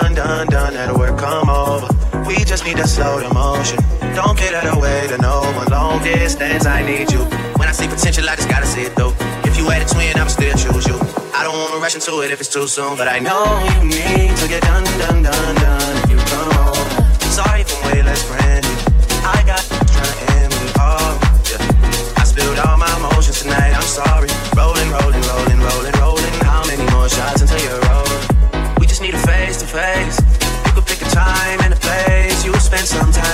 done, 0.00 0.14
done, 0.14 0.46
done, 0.48 0.74
let 0.74 0.92
work 0.96 1.16
come 1.18 1.48
over. 1.48 1.86
We 2.26 2.36
just 2.44 2.64
need 2.64 2.78
to 2.78 2.86
slow 2.86 3.20
the 3.20 3.32
motion. 3.32 3.78
Don't 4.14 4.36
get 4.36 4.52
out 4.52 4.66
of 4.66 4.82
way 4.82 5.06
to 5.06 5.18
no 5.18 5.40
one. 5.54 5.68
Long 5.68 6.02
distance, 6.02 6.66
I 6.66 6.82
need 6.82 7.12
you. 7.12 7.22
When 7.58 7.68
I 7.68 7.72
see 7.72 7.86
potential, 7.86 8.28
I 8.28 8.34
just 8.34 8.48
gotta 8.48 8.66
see 8.66 8.82
it 8.82 8.96
Though 8.96 9.14
If 9.44 9.56
you 9.56 9.64
had 9.70 9.82
a 9.82 9.88
twin, 9.88 10.16
I'ma 10.18 10.26
still 10.26 10.56
choose 10.58 10.86
you. 10.90 10.98
I 11.38 11.44
don't 11.44 11.54
wanna 11.54 11.80
rush 11.80 11.94
into 11.94 12.22
it 12.22 12.32
if 12.32 12.40
it's 12.40 12.52
too 12.52 12.66
soon, 12.66 12.96
but 12.96 13.06
I 13.06 13.20
know 13.20 13.44
you 13.70 13.86
need 13.86 14.34
to 14.42 14.48
get 14.48 14.62
done, 14.62 14.82
done, 14.98 15.22
done, 15.22 15.54
done. 15.62 15.94
If 16.02 16.10
you 16.10 16.18
come 16.32 16.50
over, 16.66 16.84
sorry 17.30 17.60
if 17.60 17.70
I'm 17.70 17.80
way 17.86 18.02
less 18.02 18.22
friendly. 18.26 18.74
I 19.22 19.38
got 19.46 19.62
trying 19.94 20.10
to 20.10 20.26
end 20.42 20.50
me 20.58 20.66
all. 20.82 21.14
Yeah. 21.50 22.18
I 22.20 22.24
spilled 22.24 22.58
all 22.66 22.76
my 22.76 22.90
emotions 22.98 23.42
tonight. 23.42 23.72
I'm 23.78 23.88
sorry. 23.98 24.33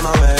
time 0.01 0.15
away 0.15 0.40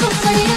kafayı 0.00 0.56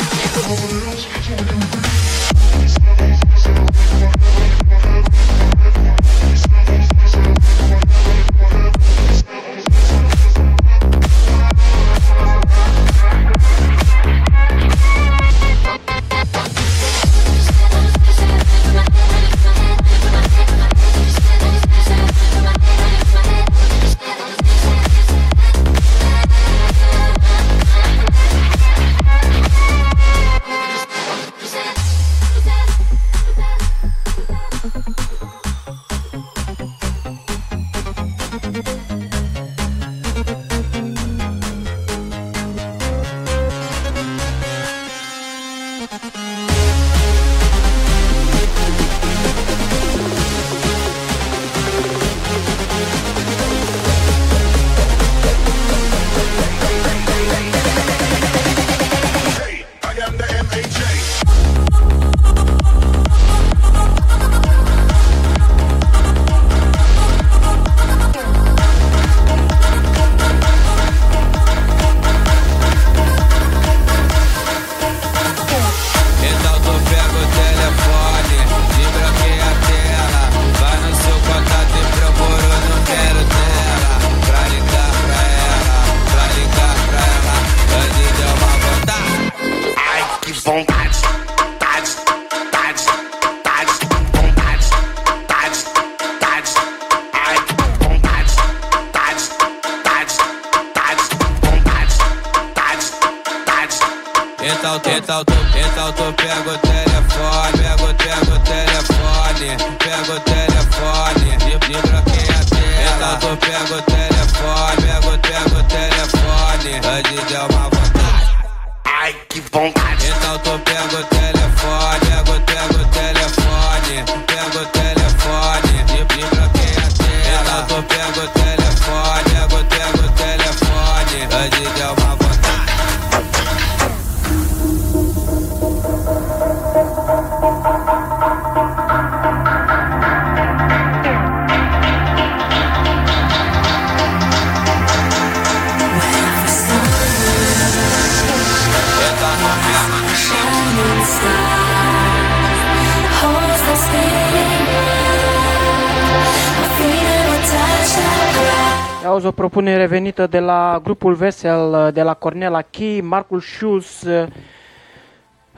făcută 160.19 160.38
de 160.38 160.45
la 160.45 160.80
grupul 160.83 161.14
Vesel, 161.14 161.91
de 161.93 162.01
la 162.03 162.14
Cornela 162.14 162.61
Key, 162.61 163.01
Marcul 163.01 163.39
Schulz, 163.39 164.06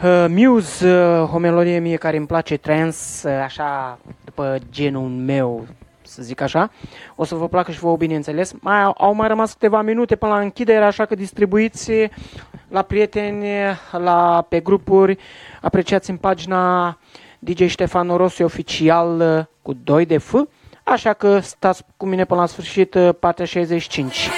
Uh, 0.03 0.25
Muse, 0.29 1.21
uh, 1.21 1.33
o 1.33 1.37
melodie 1.37 1.79
mie 1.79 1.95
care 1.95 2.17
îmi 2.17 2.25
place, 2.25 2.57
trans, 2.57 3.23
uh, 3.25 3.31
așa, 3.43 3.99
după 4.25 4.57
genul 4.71 5.07
meu, 5.07 5.67
să 6.01 6.21
zic 6.21 6.41
așa. 6.41 6.71
O 7.15 7.23
să 7.23 7.35
vă 7.35 7.47
placă 7.47 7.71
și 7.71 7.79
vouă, 7.79 7.97
bineînțeles. 7.97 8.53
Mai, 8.59 8.91
au 8.97 9.13
mai 9.13 9.27
rămas 9.27 9.53
câteva 9.53 9.81
minute 9.81 10.15
până 10.15 10.33
la 10.33 10.39
închidere, 10.39 10.83
așa 10.83 11.05
că 11.05 11.15
distribuiți 11.15 11.91
la 12.67 12.81
prieteni, 12.81 13.45
la, 13.91 14.45
pe 14.49 14.59
grupuri, 14.59 15.17
apreciați 15.61 16.09
în 16.09 16.17
pagina 16.17 16.97
DJ 17.39 17.65
Ștefan 17.65 18.15
Rossi 18.15 18.41
oficial 18.41 19.19
uh, 19.19 19.45
cu 19.61 19.73
2 19.83 20.05
de 20.05 20.17
F, 20.17 20.33
așa 20.83 21.13
că 21.13 21.39
stați 21.39 21.83
cu 21.97 22.05
mine 22.05 22.25
până 22.25 22.39
la 22.39 22.45
sfârșit, 22.45 22.93
uh, 22.93 23.09
partea 23.19 23.45
65. 23.45 24.29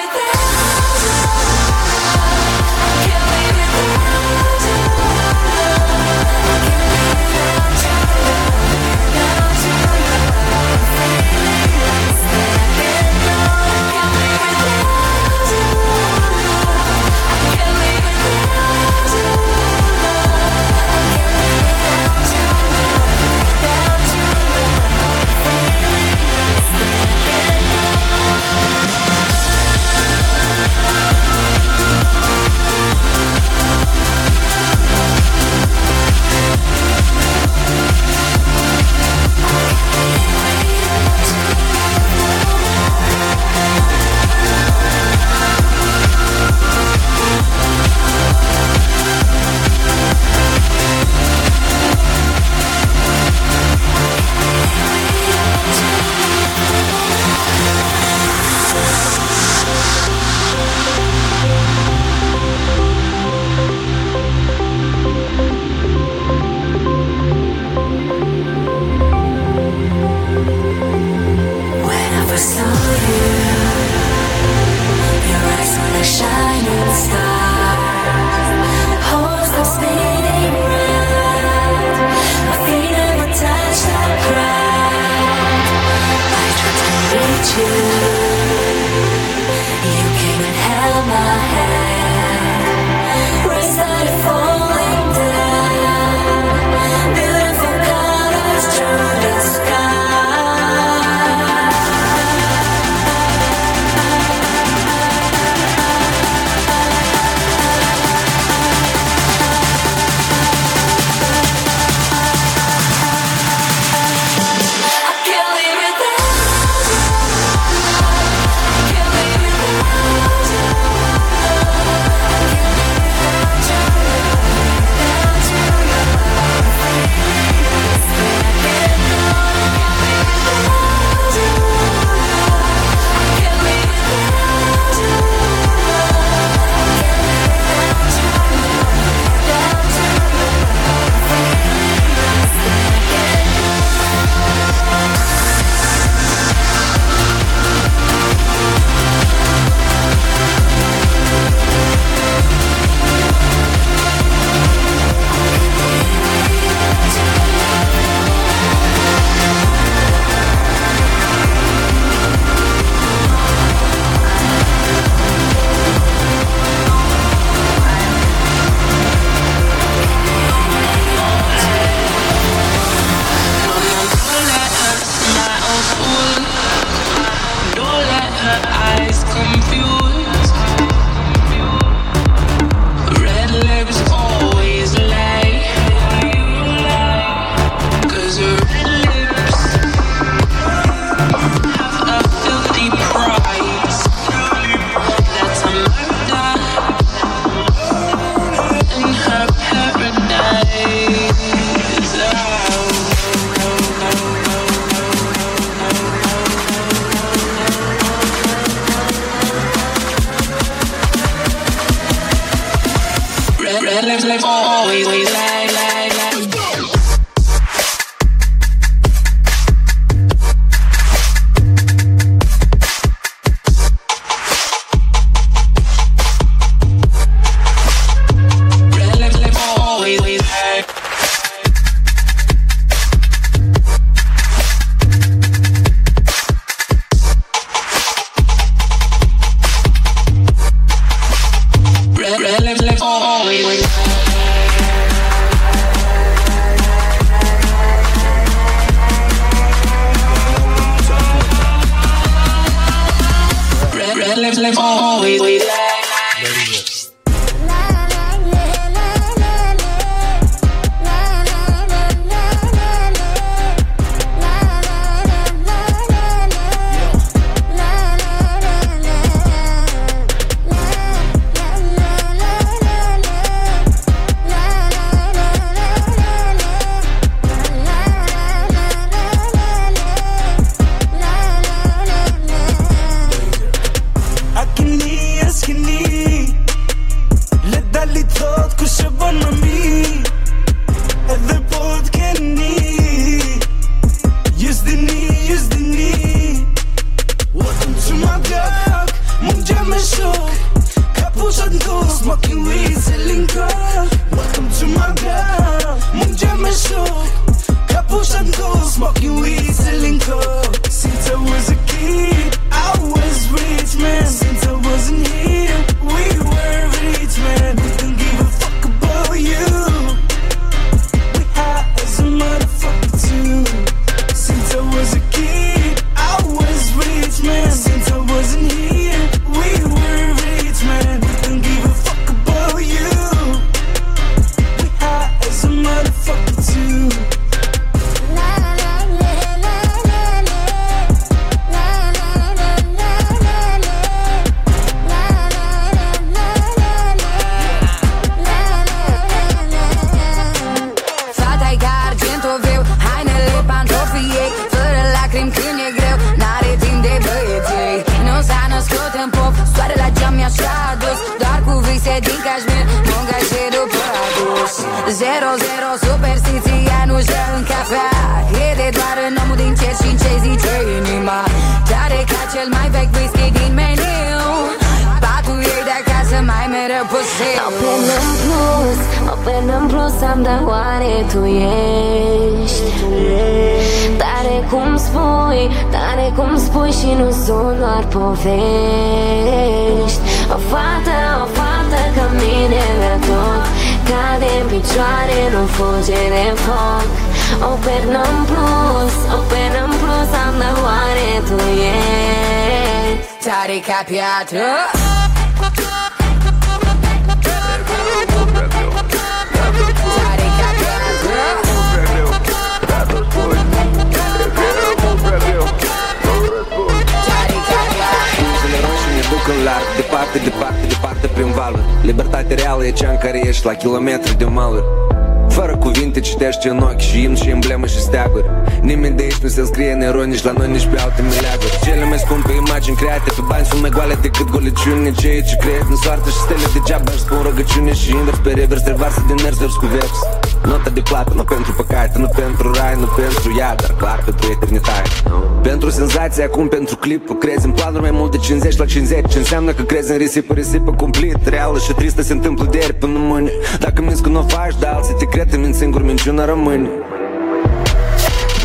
motivație 446.33 446.43
acum 446.43 446.67
pentru 446.67 446.95
clip 446.95 447.39
Crezi 447.39 447.65
în 447.65 447.71
planuri 447.71 448.01
mai 448.01 448.11
mult 448.11 448.31
de 448.31 448.37
50 448.37 448.77
la 448.77 448.85
50 448.85 449.35
Înseamnă 449.35 449.71
că 449.71 449.81
crezi 449.81 450.11
în 450.11 450.17
risipă, 450.17 450.53
risipă 450.53 450.91
cumplit 450.91 451.37
Reală 451.45 451.77
și 451.85 451.91
tristă 451.93 452.21
se 452.21 452.33
întâmplă 452.33 452.65
de 452.71 452.77
ieri 452.77 452.93
până 452.93 453.17
mâine. 453.29 453.51
Dacă 453.79 454.01
minți 454.01 454.23
că 454.23 454.29
nu 454.29 454.39
o 454.39 454.45
faci, 454.55 454.75
dar 454.79 454.93
alții 454.95 455.15
te 455.19 455.25
cred, 455.25 455.47
te 455.49 455.57
mint 455.57 455.75
singur, 455.75 456.01
minciuna 456.03 456.45
rămâne. 456.45 456.89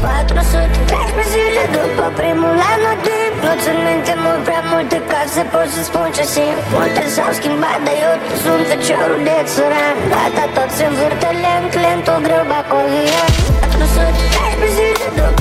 400 0.00 1.22
zile 1.32 1.62
după 1.76 2.06
primul 2.20 2.56
an 2.72 2.82
de 3.06 3.18
Nu 3.44 3.52
țin 3.62 3.78
minte 3.86 4.14
mult 4.24 4.40
prea 4.48 4.62
multe 4.72 4.96
ca 5.10 5.20
să 5.34 5.42
pot 5.52 5.68
să 5.74 5.80
spun 5.88 6.08
ce 6.16 6.24
simt. 6.34 6.58
Multe 6.74 7.02
s-au 7.14 7.30
schimbat, 7.38 7.78
dar 7.86 7.96
eu 8.06 8.14
sunt 8.42 8.62
feciorul 8.70 9.20
de 9.28 9.36
țăran 9.52 9.96
Gata, 10.12 10.44
tot 10.56 10.70
se 10.76 10.84
învârte 10.90 11.30
lent, 11.44 11.72
lent, 11.84 12.04
o 12.14 12.16
greu 12.26 12.44
bacovian 12.50 13.32
400 13.62 14.28
zile 14.76 15.06
după 15.18 15.37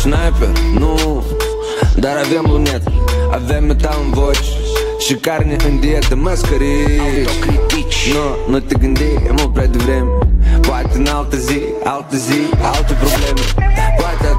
Sniper, 0.00 0.48
nu 0.78 1.24
Dar 1.96 2.16
avem 2.16 2.44
lunete 2.48 2.92
Avem 3.30 3.64
metal 3.64 3.96
în 4.04 4.10
voci 4.10 4.36
Și 4.98 5.14
carne 5.14 5.56
în 5.68 5.80
dietă, 5.80 6.16
măscării. 6.16 7.00
Nu, 8.12 8.52
nu 8.52 8.60
te 8.60 8.74
gândi, 8.78 9.02
e 9.02 9.30
mult 9.30 9.52
prea 9.52 9.66
devreme. 9.66 10.10
Poate 10.60 10.90
în 10.98 11.06
altă 11.06 11.36
zi, 11.36 11.60
altă 11.84 12.16
zi, 12.16 12.40
alte 12.62 12.92
probleme 12.92 13.65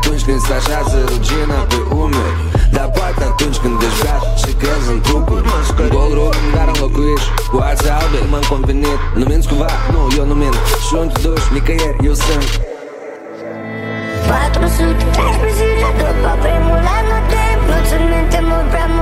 atunci 0.07 0.27
când 0.29 0.41
se 0.47 0.53
așează 0.59 0.97
rugina 1.11 1.59
pe 1.71 1.79
umeri. 2.03 2.37
Dar 2.75 2.87
poate 2.97 3.23
atunci 3.31 3.57
când 3.63 3.75
ești 3.87 4.01
beat 4.03 4.23
și 4.41 4.51
crezi 4.61 4.87
în 4.93 4.99
trucuri. 5.05 5.45
Un 5.81 5.87
gol 5.95 6.11
rup 6.19 6.35
care 6.55 6.71
înlocuiești 6.75 7.29
cu 7.51 7.57
ațe 7.71 7.89
albe. 7.99 8.19
M-am 8.31 8.45
convenit, 8.53 8.99
nu 9.19 9.23
minți 9.29 9.47
cumva? 9.47 9.69
Nu, 9.93 10.01
eu 10.19 10.25
nu 10.31 10.35
mint. 10.41 10.57
Și 10.85 10.91
unde 10.99 11.13
te 11.13 11.19
duci, 11.27 11.47
nicăieri, 11.55 11.97
eu 12.07 12.13
sunt. 12.23 12.47
413 14.27 15.53
zile 15.57 15.89
după 15.99 16.31
primul 16.43 16.81
an 16.97 17.05
de 17.11 17.19
timp 17.31 17.61
Nu 17.69 17.77
țin 17.87 18.03
minte 18.11 18.39
mult 18.39 18.46
prea 18.46 18.46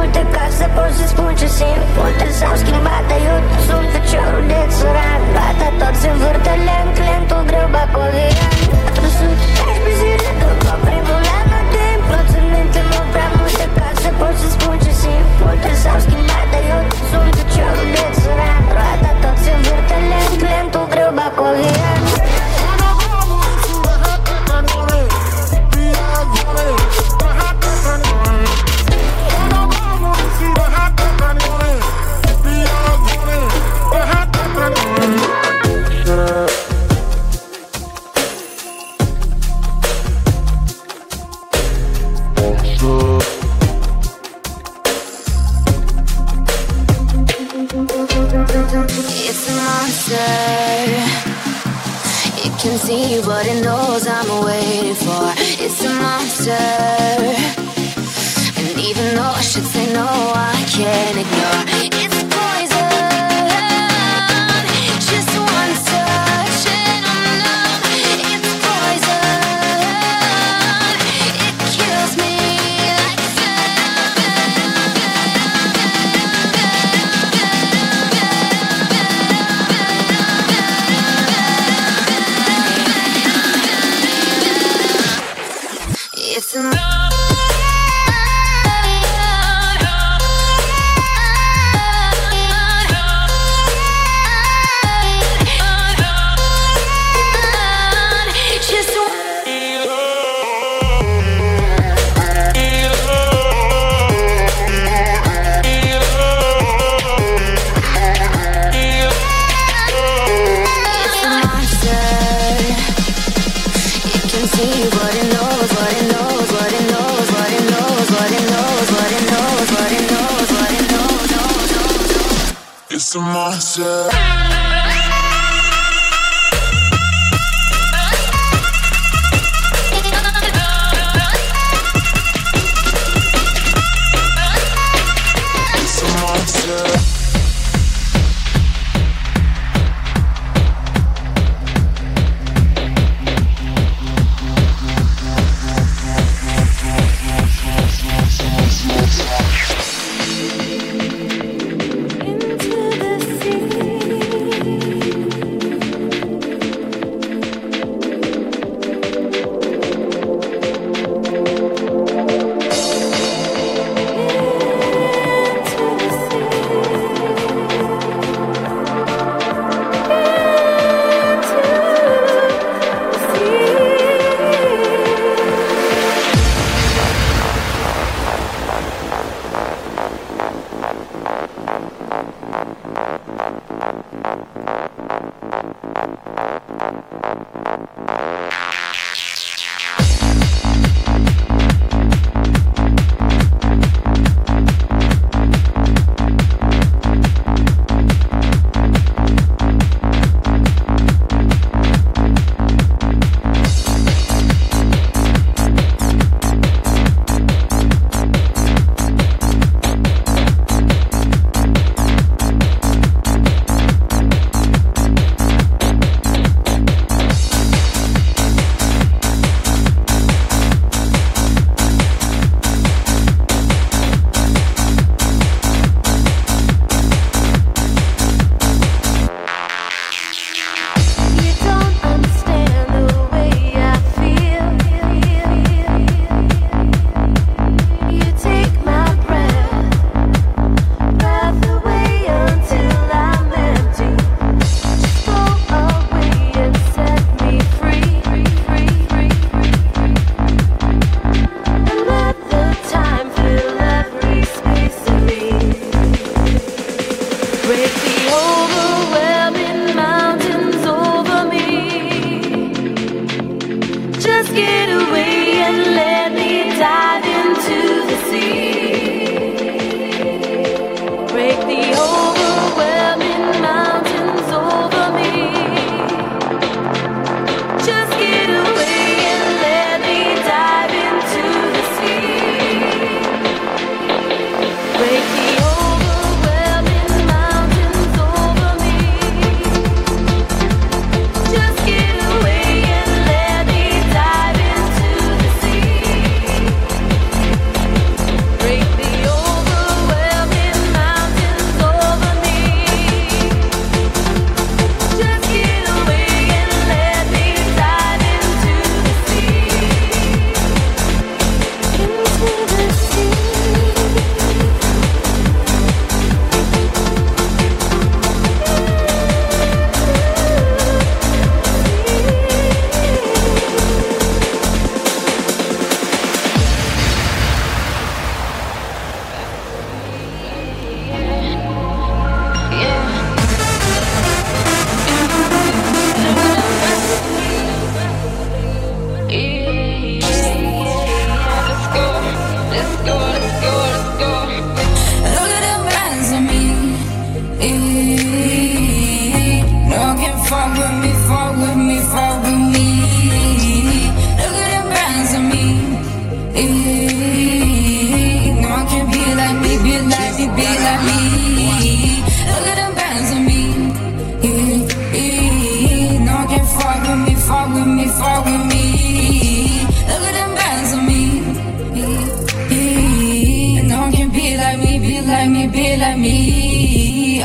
multe 0.05 0.23
ca 0.35 0.45
să 0.59 0.65
pot 0.75 0.91
să 0.99 1.05
spun 1.13 1.31
ce 1.41 1.47
simt. 1.57 1.85
Poate 1.97 2.27
s-au 2.39 2.55
schimbat, 2.61 3.03
dar 3.09 3.21
eu 3.31 3.37
sunt 3.67 3.87
feciorul 3.95 4.43
de 4.51 4.61
țăran 4.77 5.21
Gata, 5.35 5.67
tot 5.81 5.95
se 6.01 6.07
învârte 6.13 6.53
lent, 6.67 6.95
lentul 7.07 7.41
greu 7.49 7.67
bacolian 7.75 8.53
413 8.95 9.99
zile 9.99 10.31
după 10.41 10.73
primul 10.85 11.23
an 11.37 11.45
de 11.53 11.61
timp. 11.73 12.03
Nu 12.11 12.19
țin 12.31 12.45
minte 12.53 12.81
mult 12.91 13.07
prea 13.13 13.29
multe 13.37 13.65
ca 13.77 13.89
să 14.03 14.09
pot 14.19 14.35
să 14.41 14.47
spun 14.55 14.75
ce 14.85 14.93
simt. 15.01 15.27
Poate 15.41 15.71
s-au 15.81 15.97
schimbat, 16.05 16.45
dar 16.53 16.63
eu 16.73 16.81
sunt 17.09 17.31
feciorul 17.39 17.87
de 17.95 18.05
țăran 18.21 18.61
Gata, 18.73 19.11
tot 19.23 19.37
se 19.43 19.51
învârte 19.57 19.97
lent, 20.11 20.39
lentul 20.49 20.85
greu 20.93 21.11
bacolian 21.19 22.01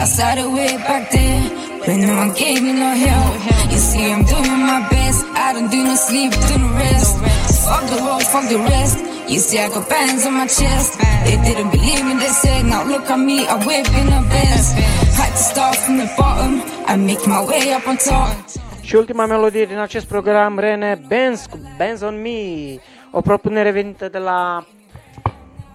I 0.00 0.04
started 0.04 0.48
way 0.48 0.72
back 0.88 1.10
then. 1.10 1.40
When 1.86 2.00
no 2.06 2.16
one 2.16 2.32
gave 2.32 2.62
me 2.62 2.72
no 2.72 2.90
help. 3.06 3.34
You 3.70 3.76
see, 3.76 4.10
I'm 4.10 4.24
doing 4.24 4.60
my 4.72 4.80
best. 4.88 5.26
I 5.36 5.52
don't 5.52 5.70
do 5.70 5.84
no 5.84 5.94
sleep, 5.94 6.32
do 6.48 6.56
no 6.56 6.72
rest. 6.72 7.18
Fuck 7.64 7.84
the 7.92 8.02
world, 8.02 8.22
fuck 8.32 8.48
the 8.48 8.60
rest. 8.72 8.96
You 9.28 9.38
see, 9.38 9.58
I 9.58 9.68
got 9.68 9.90
bands 9.90 10.24
on 10.24 10.34
my 10.40 10.46
chest. 10.46 10.98
They 11.24 11.36
didn't 11.44 11.70
believe 11.70 12.02
me, 12.06 12.14
they 12.14 12.32
said, 12.42 12.64
now 12.64 12.82
look 12.82 13.10
at 13.10 13.18
me, 13.18 13.46
I'm 13.46 13.60
whipping 13.66 14.08
the 14.16 14.22
best. 14.32 14.74
Had 15.20 15.32
to 15.32 15.42
start 15.52 15.76
from 15.76 15.98
the 15.98 16.08
bottom. 16.16 16.62
I 16.86 16.96
make 16.96 17.26
my 17.26 17.44
way 17.44 17.74
up 17.74 17.86
on 17.86 17.96
top. 17.96 18.34
Și 18.80 18.96
ultima 18.96 19.26
melodie 19.26 19.64
din 19.64 19.78
acest 19.78 20.06
program, 20.06 20.58
Rene 20.58 21.00
Benz 21.08 21.46
Benz 21.76 22.00
on 22.02 22.20
Me, 22.22 22.80
o 23.10 23.20
propunere 23.20 23.70
venită 23.70 24.08
de 24.08 24.18
la 24.18 24.64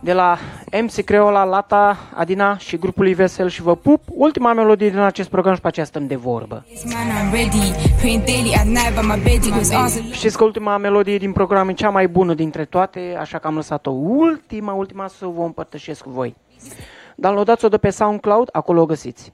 de 0.05 0.13
la 0.13 0.37
MC 0.81 1.03
Creola, 1.03 1.43
Lata, 1.43 1.97
Adina 2.13 2.57
și 2.57 2.77
grupul 2.77 3.13
Vesel 3.13 3.49
și 3.49 3.61
vă 3.61 3.75
pup. 3.75 4.01
Ultima 4.07 4.53
melodie 4.53 4.89
din 4.89 4.99
acest 4.99 5.29
program 5.29 5.55
și 5.55 5.61
pe 5.61 5.67
aceea 5.67 5.85
stăm 5.85 6.07
de 6.07 6.15
vorbă. 6.15 6.65
Man, 6.83 7.07
I'm 7.07 7.31
ready. 7.31 7.93
Praying 7.97 8.23
daily 8.23 8.53
at 8.53 8.65
night 8.65 8.93
by 8.99 9.05
my 9.07 9.21
bed. 9.23 9.51
He 9.51 9.57
was 9.57 9.71
answered. 9.71 10.11
Știți 10.11 10.37
că 10.37 10.43
ultima 10.43 10.77
melodie 10.77 11.17
din 11.17 11.31
program 11.31 11.69
e 11.69 11.73
cea 11.73 11.89
mai 11.89 12.07
bună 12.07 12.33
dintre 12.33 12.65
toate, 12.65 13.15
așa 13.19 13.37
că 13.37 13.47
am 13.47 13.55
lăsat-o 13.55 13.91
ultima, 13.91 14.73
ultima 14.73 15.07
să 15.07 15.25
vă 15.25 15.43
împărtășesc 15.43 16.03
cu 16.03 16.09
voi. 16.09 16.35
Downloadați-o 17.15 17.67
de 17.67 17.77
pe 17.77 17.89
SoundCloud, 17.89 18.49
acolo 18.51 18.81
o 18.81 18.85
găsiți. 18.85 19.33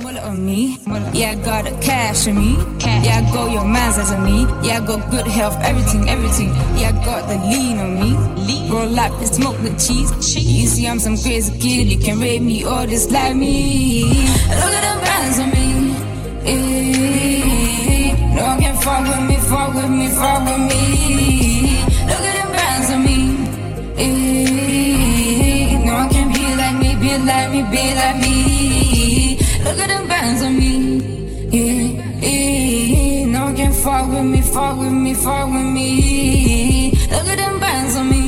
Mullet 0.00 0.22
on 0.22 0.44
me. 0.46 0.78
Yeah, 1.12 1.32
I 1.32 1.34
got 1.44 1.64
the 1.64 1.70
cash 1.82 2.28
on 2.28 2.36
me. 2.38 2.54
Yeah, 2.80 3.20
I 3.26 3.32
go 3.32 3.48
your 3.48 3.64
man's 3.64 3.98
as 3.98 4.12
on 4.12 4.22
me. 4.24 4.42
Yeah, 4.66 4.78
I 4.82 4.86
got 4.86 5.10
good 5.10 5.26
health, 5.26 5.56
everything, 5.62 6.08
everything. 6.08 6.48
Yeah, 6.78 6.90
I 6.90 7.04
got 7.04 7.28
the 7.28 7.36
lean 7.36 7.78
on 7.78 7.94
me. 8.00 8.10
Lean 8.46 8.70
Roll 8.70 8.98
up 8.98 9.12
and 9.12 9.26
smoke 9.28 9.56
the 9.58 9.70
cheese. 9.70 10.10
You 10.36 10.66
see, 10.68 10.86
I'm 10.86 10.98
some 11.00 11.16
crazy 11.16 11.52
kid. 11.58 11.88
You 11.88 11.98
can 11.98 12.20
rate 12.20 12.42
me 12.42 12.64
or 12.64 12.86
dislike 12.86 13.36
me. 13.36 14.04
Look 14.60 14.74
at 14.78 14.84
the 14.86 14.94
bands 15.04 15.38
on 15.40 15.50
me. 15.50 15.68
Eh, 16.50 18.12
No 18.36 18.42
one 18.44 18.60
can 18.60 18.76
fuck 18.76 19.02
with 19.08 19.22
me, 19.28 19.36
fuck 19.50 19.74
with 19.74 19.90
me, 19.90 20.08
fuck 20.08 20.40
with 20.46 20.60
me. 20.70 21.82
Look 22.06 22.24
at 22.30 22.34
the 22.38 22.46
bands 22.56 22.90
on 22.94 23.00
me. 23.04 23.18
Eh, 24.04 25.84
No 25.84 25.92
one 25.94 26.08
can 26.10 26.28
be 26.32 26.44
like 26.60 26.76
me, 26.82 26.90
be 27.02 27.18
like 27.18 27.50
me, 27.50 27.62
be 27.72 27.94
like 27.94 28.16
me. 28.22 29.38
Look 29.68 29.80
at 29.80 29.88
them 29.88 30.08
bands 30.08 30.42
on 30.42 30.56
me. 30.58 30.72
Yeah, 31.52 31.84
yeah. 32.26 33.26
No 33.26 33.44
one 33.44 33.54
can 33.54 33.70
fuck 33.70 34.08
with 34.08 34.24
me, 34.24 34.40
fuck 34.40 34.78
with 34.78 34.92
me, 34.92 35.12
fuck 35.12 35.46
with 35.52 35.66
me. 35.76 36.92
Look 37.10 37.26
at 37.26 37.36
them 37.36 37.60
bands 37.60 37.94
on 37.96 38.08
me. 38.08 38.24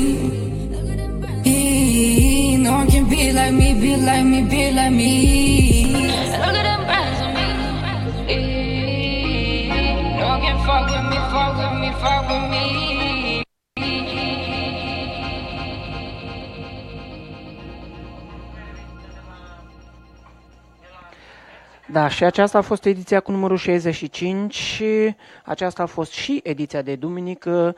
Yeah, 1.49 2.59
no 2.59 2.73
one 2.73 2.89
can 2.91 3.09
be 3.09 3.33
like 3.33 3.55
me, 3.55 3.73
be 3.73 3.97
like 3.97 4.25
me, 4.27 4.43
be 4.51 4.71
like 4.71 4.93
me. 4.93 5.93
Look 6.45 6.57
at 6.61 6.65
them 6.69 6.83
bands 6.91 7.21
on 7.25 7.33
me. 7.33 7.47
Yeah, 8.29 10.21
no 10.21 10.29
one 10.29 10.41
can 10.43 10.59
fuck 10.67 10.85
with 10.93 11.07
me, 11.11 11.17
fuck 11.33 11.57
with 11.57 11.75
me, 11.81 11.91
fuck 12.03 12.29
with 12.29 12.51
me. 12.51 13.00
Da, 21.93 22.09
și 22.09 22.25
aceasta 22.25 22.59
a 22.59 22.61
fost 22.61 22.85
ediția 22.85 23.21
cu 23.21 23.31
numărul 23.31 23.57
65 23.57 24.55
și 24.55 25.15
aceasta 25.45 25.83
a 25.83 25.87
fost 25.87 26.13
și 26.13 26.41
ediția 26.43 26.83
de 26.83 26.97
duminică, 26.97 27.77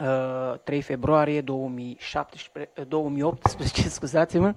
uh, 0.00 0.58
3 0.64 0.82
februarie 0.82 1.40
2017, 1.40 2.72
uh, 2.80 2.86
2018, 2.88 3.88
scuzați-mă. 3.88 4.54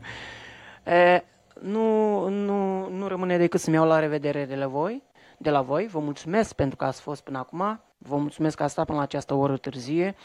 E, 0.85 1.23
nu, 1.61 2.27
nu, 2.27 2.89
nu 2.89 3.07
rămâne 3.07 3.37
decât 3.37 3.59
să-mi 3.59 3.75
iau 3.75 3.85
la 3.87 3.99
revedere 3.99 4.45
de 4.45 4.55
la 4.55 4.67
voi. 4.67 5.03
De 5.37 5.49
la 5.49 5.61
voi. 5.61 5.87
Vă 5.87 5.99
mulțumesc 5.99 6.53
pentru 6.53 6.75
că 6.75 6.85
ați 6.85 7.01
fost 7.01 7.23
până 7.23 7.37
acum. 7.37 7.81
Vă 7.97 8.17
mulțumesc 8.17 8.57
că 8.57 8.63
ați 8.63 8.71
stat 8.71 8.85
până 8.85 8.97
la 8.97 9.03
această 9.03 9.33
oră 9.33 9.57
târzie. 9.57 10.15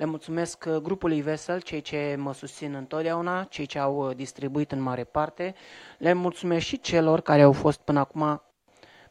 Le 0.00 0.06
mulțumesc 0.06 0.64
uh, 0.68 0.76
grupului 0.76 1.20
Vesel, 1.20 1.60
cei 1.60 1.80
ce 1.80 2.16
mă 2.18 2.32
susțin 2.32 2.74
întotdeauna, 2.74 3.44
cei 3.44 3.66
ce 3.66 3.78
au 3.78 4.08
uh, 4.08 4.16
distribuit 4.16 4.72
în 4.72 4.80
mare 4.80 5.04
parte. 5.04 5.54
Le 5.98 6.12
mulțumesc 6.12 6.64
și 6.64 6.80
celor 6.80 7.20
care 7.20 7.42
au 7.42 7.52
fost 7.52 7.80
până 7.80 7.98
acum 7.98 8.42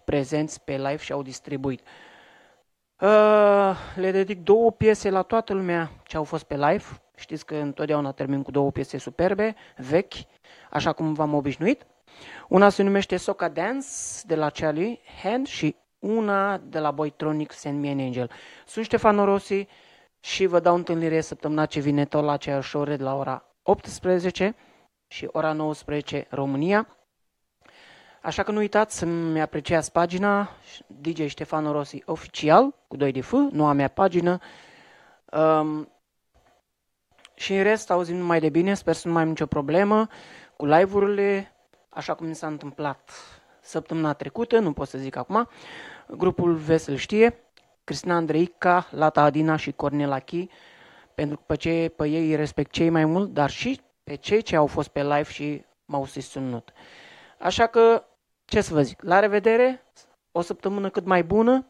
prezenți 0.06 0.62
pe 0.64 0.78
live 0.78 0.98
și 0.98 1.12
au 1.12 1.22
distribuit. 1.22 1.82
Uh, 3.00 3.76
le 3.96 4.12
dedic 4.12 4.44
două 4.44 4.72
piese 4.72 5.10
la 5.10 5.22
toată 5.22 5.54
lumea 5.54 5.92
ce 6.04 6.18
au 6.18 6.24
fost 6.24 6.44
pe 6.44 6.56
live. 6.56 6.84
Știți 7.16 7.46
că 7.46 7.56
întotdeauna 7.56 8.12
termin 8.12 8.42
cu 8.42 8.52
două 8.52 8.72
piese 8.72 8.98
superbe, 8.98 9.56
vechi, 9.78 10.14
așa 10.70 10.94
cum 10.94 11.14
v-am 11.14 11.34
obișnuit. 11.34 11.86
Una 12.48 12.70
se 12.70 12.84
numește 12.84 13.18
Soca 13.18 13.50
Dance 13.50 13.88
de 14.26 14.36
la 14.36 14.50
Charlie 14.50 15.00
Hand 15.24 15.48
și 15.48 15.76
una 16.00 16.58
de 16.58 16.80
la 16.80 16.92
Boytronic 16.92 17.52
Send 17.52 17.80
Me 17.80 17.90
an 17.90 18.00
Angel. 18.00 18.32
Sunt 18.66 18.86
Ștefan 18.86 19.24
Rossi 19.24 19.68
și 20.20 20.46
vă 20.46 20.60
dau 20.60 20.76
întâlnire 20.76 21.22
săptămâna 21.22 21.66
ce 21.66 21.80
vine 21.80 22.06
tot 22.06 22.24
la 22.24 22.32
aceeași 22.32 22.76
oră 22.76 22.96
de 22.96 23.04
la 23.04 23.16
ora 23.16 23.46
18 23.64 24.56
și 25.08 25.30
ora 25.32 25.54
19 25.54 26.28
România. 26.30 26.88
Așa 28.22 28.44
că 28.44 28.52
nu 28.52 28.58
uitați 28.58 28.98
să-mi 28.98 29.42
apreciați 29.42 29.92
pagina 29.92 30.50
DJ 30.88 31.26
Ștefano 31.26 31.72
Rossi 31.72 32.04
oficial 32.06 32.76
cu 32.88 32.98
2 32.98 33.12
de 33.12 33.22
F, 33.22 33.34
noua 33.52 33.74
mea 33.74 33.88
pagină. 33.88 34.40
Um, 35.32 35.90
și 37.34 37.54
în 37.54 37.64
rest 37.64 37.92
auzim 37.92 38.18
numai 38.18 38.40
de 38.40 38.50
bine, 38.50 38.74
sper 38.74 38.94
să 38.94 39.08
nu 39.08 39.14
mai 39.14 39.24
am 39.24 39.30
nicio 39.30 39.46
problemă 39.46 40.08
cu 40.56 40.66
live-urile, 40.66 41.56
așa 41.90 42.14
cum 42.14 42.28
mi 42.28 42.36
s-a 42.36 42.48
întâmplat 42.48 43.12
săptămâna 43.62 44.14
trecută, 44.14 44.60
nu 44.60 44.74
pot 44.74 44.88
să 44.88 44.98
zic 44.98 45.16
acum. 45.16 45.48
Grupul 46.08 46.54
Vesel 46.54 46.96
știe, 46.96 47.44
Cristina 47.90 48.16
Andreica, 48.16 48.88
Lata 48.92 49.22
Adina 49.22 49.56
și 49.56 49.72
Cornela 49.72 50.20
Chi, 50.20 50.50
pentru 51.16 51.38
că 51.38 51.44
pe, 51.46 51.56
ce, 51.56 51.94
pe 51.96 52.08
ei 52.08 52.30
îi 52.30 52.36
respect 52.36 52.72
cei 52.72 52.90
mai 52.90 53.06
mult, 53.06 53.34
dar 53.34 53.50
și 53.50 53.82
pe 54.04 54.16
cei 54.16 54.42
ce 54.42 54.56
au 54.56 54.68
fost 54.68 54.88
pe 54.88 55.04
live 55.04 55.24
și 55.24 55.66
m-au 55.86 56.06
susținut. 56.06 56.72
Așa 57.40 57.68
că, 57.68 58.06
ce 58.46 58.62
să 58.62 58.74
vă 58.74 58.82
zic, 58.82 59.02
la 59.02 59.20
revedere, 59.20 59.86
o 60.32 60.42
săptămână 60.42 60.90
cât 60.90 61.06
mai 61.06 61.24
bună 61.24 61.68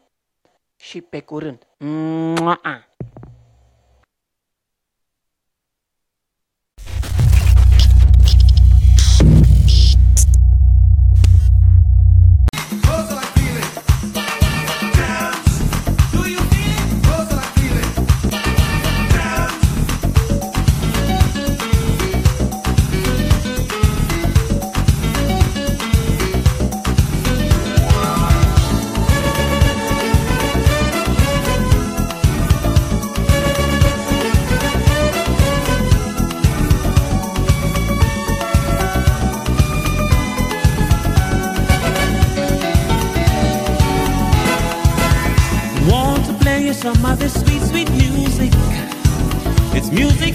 și 0.76 1.00
pe 1.00 1.20
curând. 1.20 1.66
Mua! 1.78 2.89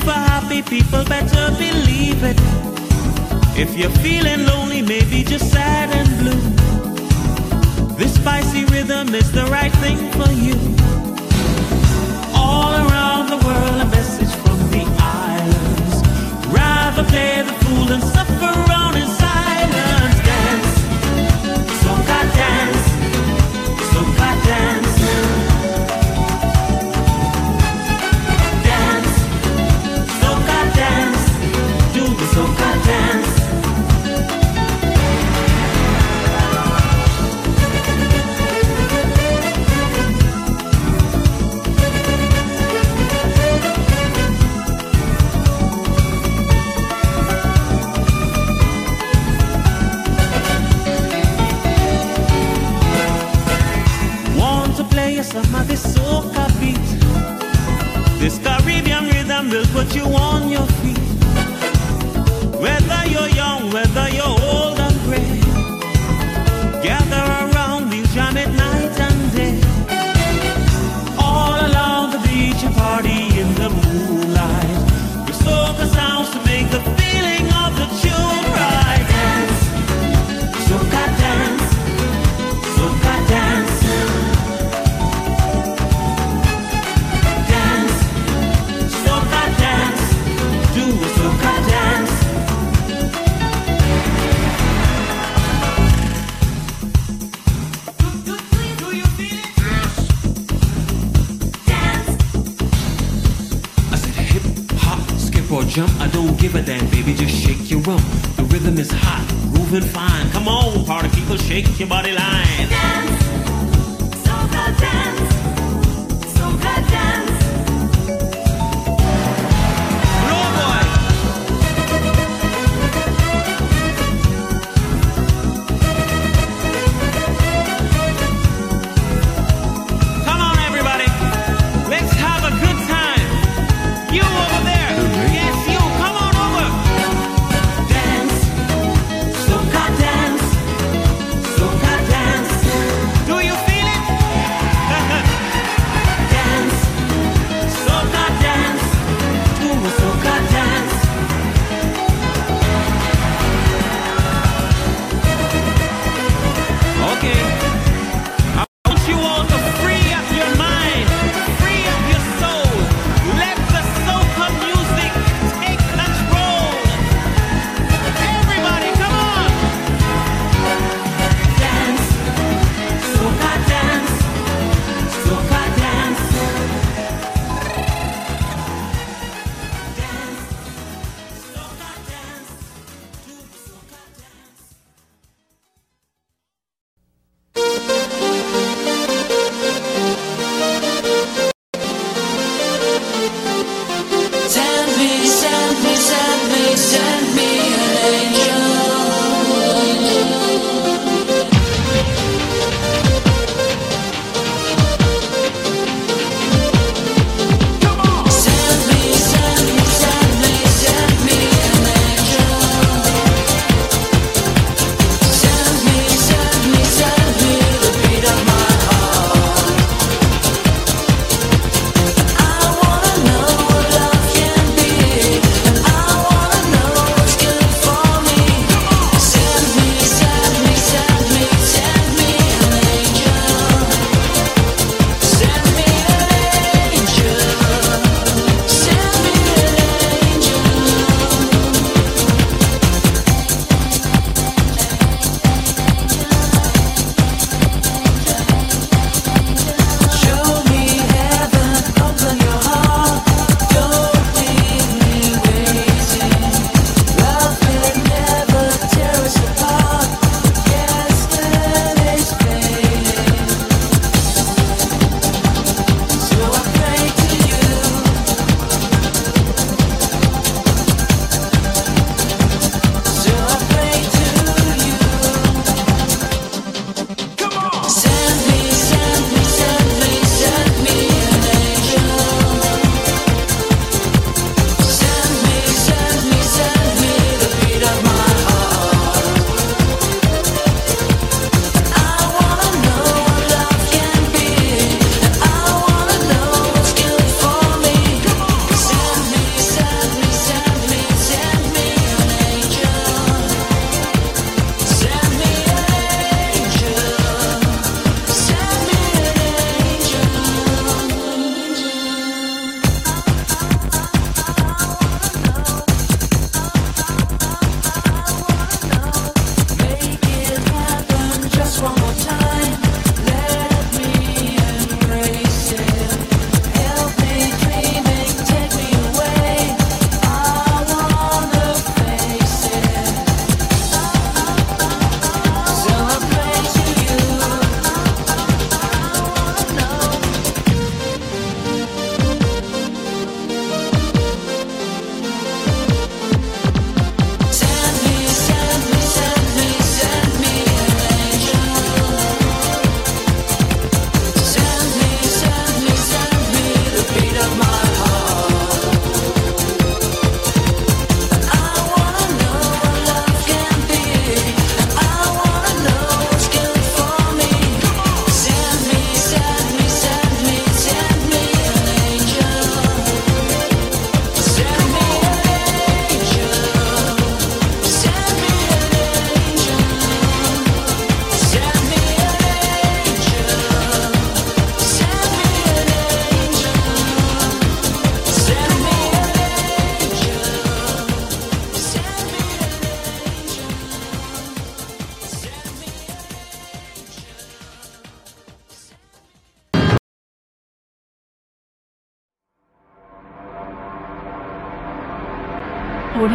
For 0.06 0.12
happy 0.12 0.62
people, 0.62 1.04
better 1.06 1.46
believe 1.58 2.22
it. 2.24 2.38
If 3.58 3.76
you're 3.76 3.98
feeling 4.06 4.46
lonely, 4.46 4.82
maybe 4.84 5.24
just 5.24 5.52
sad 5.52 5.90
and 6.00 6.10
blue, 6.20 6.44
this 7.98 8.14
spicy 8.14 8.66
rhythm 8.66 9.16
is 9.16 9.32
the 9.32 9.46
right 9.58 9.74
thing 9.84 9.98
for 10.18 10.32
you. 10.46 10.58
All 12.36 12.74
around 12.86 13.26
the 13.34 13.40
world, 13.48 13.78
a 13.82 13.90
message 13.98 14.34
from 14.44 14.60
the 14.74 14.84
islands. 15.02 15.96
Rather 16.62 17.04
play 17.06 17.42
the 17.42 17.54
fool 17.62 17.86
than 17.86 18.02
suffer 18.02 18.52
Some 55.36 55.68
this 55.68 55.84
soca 55.86 56.48
beat. 56.62 56.88
This 58.22 58.40
Caribbean 58.40 59.04
rhythm 59.04 59.50
will 59.50 59.66
put 59.76 59.94
you 59.94 60.06
on 60.06 60.50
your 60.50 60.66
feet. 60.80 60.98
Whether 62.58 63.06
you're 63.12 63.28
young, 63.36 63.70
whether 63.70 64.08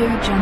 Audio 0.01 0.23
Jungle. 0.23 0.40